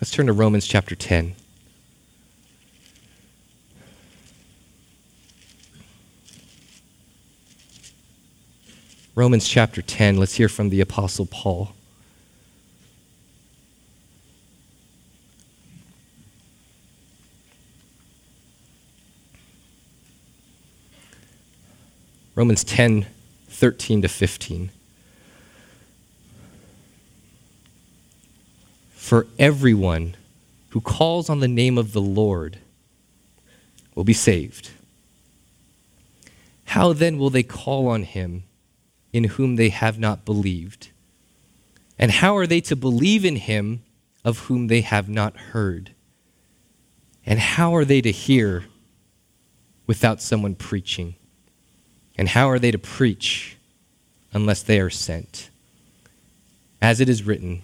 Let's 0.00 0.10
turn 0.10 0.24
to 0.28 0.32
Romans 0.32 0.66
chapter 0.66 0.94
10. 0.94 1.34
Romans 9.14 9.46
chapter 9.46 9.82
10, 9.82 10.16
let's 10.16 10.36
hear 10.36 10.48
from 10.48 10.70
the 10.70 10.80
Apostle 10.80 11.26
Paul. 11.26 11.72
Romans 22.34 22.64
10, 22.64 23.04
13 23.50 24.00
to 24.00 24.08
15. 24.08 24.70
For 29.08 29.26
everyone 29.38 30.16
who 30.70 30.82
calls 30.82 31.30
on 31.30 31.40
the 31.40 31.48
name 31.48 31.78
of 31.78 31.92
the 31.92 32.00
Lord 32.00 32.58
will 33.94 34.04
be 34.04 34.12
saved. 34.12 34.70
How 36.66 36.92
then 36.92 37.16
will 37.16 37.30
they 37.30 37.42
call 37.42 37.88
on 37.88 38.02
him? 38.02 38.44
in 39.12 39.24
whom 39.24 39.56
they 39.56 39.70
have 39.70 39.98
not 39.98 40.24
believed? 40.24 40.90
And 41.98 42.10
how 42.10 42.36
are 42.36 42.46
they 42.46 42.60
to 42.62 42.76
believe 42.76 43.24
in 43.24 43.36
him 43.36 43.82
of 44.24 44.40
whom 44.40 44.66
they 44.66 44.82
have 44.82 45.08
not 45.08 45.36
heard? 45.36 45.92
And 47.26 47.38
how 47.38 47.74
are 47.74 47.84
they 47.84 48.00
to 48.00 48.12
hear 48.12 48.64
without 49.86 50.22
someone 50.22 50.54
preaching? 50.54 51.14
And 52.16 52.28
how 52.28 52.48
are 52.48 52.58
they 52.58 52.70
to 52.70 52.78
preach 52.78 53.56
unless 54.32 54.62
they 54.62 54.78
are 54.80 54.90
sent? 54.90 55.50
As 56.80 57.00
it 57.00 57.08
is 57.08 57.24
written, 57.24 57.62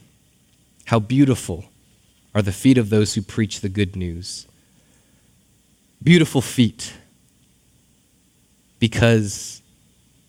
how 0.86 0.98
beautiful 0.98 1.66
are 2.34 2.42
the 2.42 2.52
feet 2.52 2.78
of 2.78 2.90
those 2.90 3.14
who 3.14 3.22
preach 3.22 3.60
the 3.60 3.68
good 3.68 3.96
news. 3.96 4.46
Beautiful 6.02 6.40
feet 6.40 6.94
because 8.78 9.62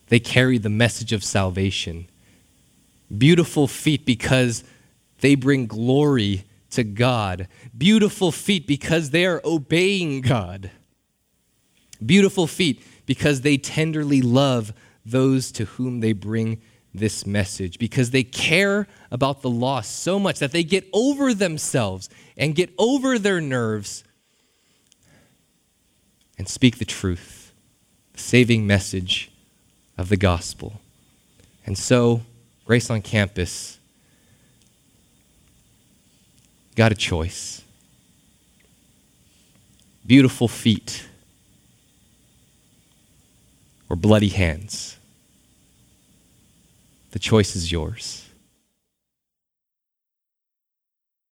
they 0.08 0.20
carry 0.20 0.58
the 0.58 0.70
message 0.70 1.12
of 1.12 1.24
salvation. 1.24 2.08
Beautiful 3.16 3.68
feet 3.68 4.06
because 4.06 4.64
they 5.20 5.36
bring 5.36 5.66
glory 5.68 6.46
to 6.72 6.84
God. 6.84 7.48
Beautiful 7.78 8.32
feet 8.32 8.68
because 8.68 9.10
they 9.10 9.26
are 9.26 9.42
obeying 9.44 10.22
God. 10.22 10.72
Beautiful 12.06 12.48
feet 12.48 12.82
because 13.06 13.42
they 13.42 13.58
tenderly 13.58 14.22
love 14.22 14.74
those 15.06 15.52
to 15.54 15.66
whom 15.66 16.00
they 16.00 16.14
bring 16.14 16.62
this 16.98 17.26
message, 17.26 17.80
because 17.80 18.12
they 18.12 18.24
care 18.24 18.88
about 19.12 19.42
the 19.42 19.50
lost 19.50 20.00
so 20.00 20.20
much 20.20 20.40
that 20.40 20.52
they 20.52 20.64
get 20.64 20.88
over 20.94 21.34
themselves 21.34 22.10
and 22.38 22.56
get 22.56 22.74
over 22.78 23.18
their 23.18 23.42
nerves 23.42 24.04
and 26.38 26.48
speak 26.48 26.78
the 26.78 26.86
truth, 26.86 27.52
the 28.14 28.20
saving 28.20 28.68
message 28.68 29.32
of 29.98 30.10
the 30.10 30.18
gospel. 30.18 30.82
And 31.66 31.78
so, 31.78 32.22
Grace 32.66 32.90
on 32.90 33.02
Campus 33.02 33.80
got 36.76 36.92
a 36.92 36.96
choice. 36.96 37.64
Beautiful 40.06 40.48
feet 40.48 41.08
or 43.90 43.96
bloody 43.96 44.30
hands. 44.30 44.98
The 47.16 47.20
choice 47.20 47.56
is 47.56 47.72
yours. 47.72 48.25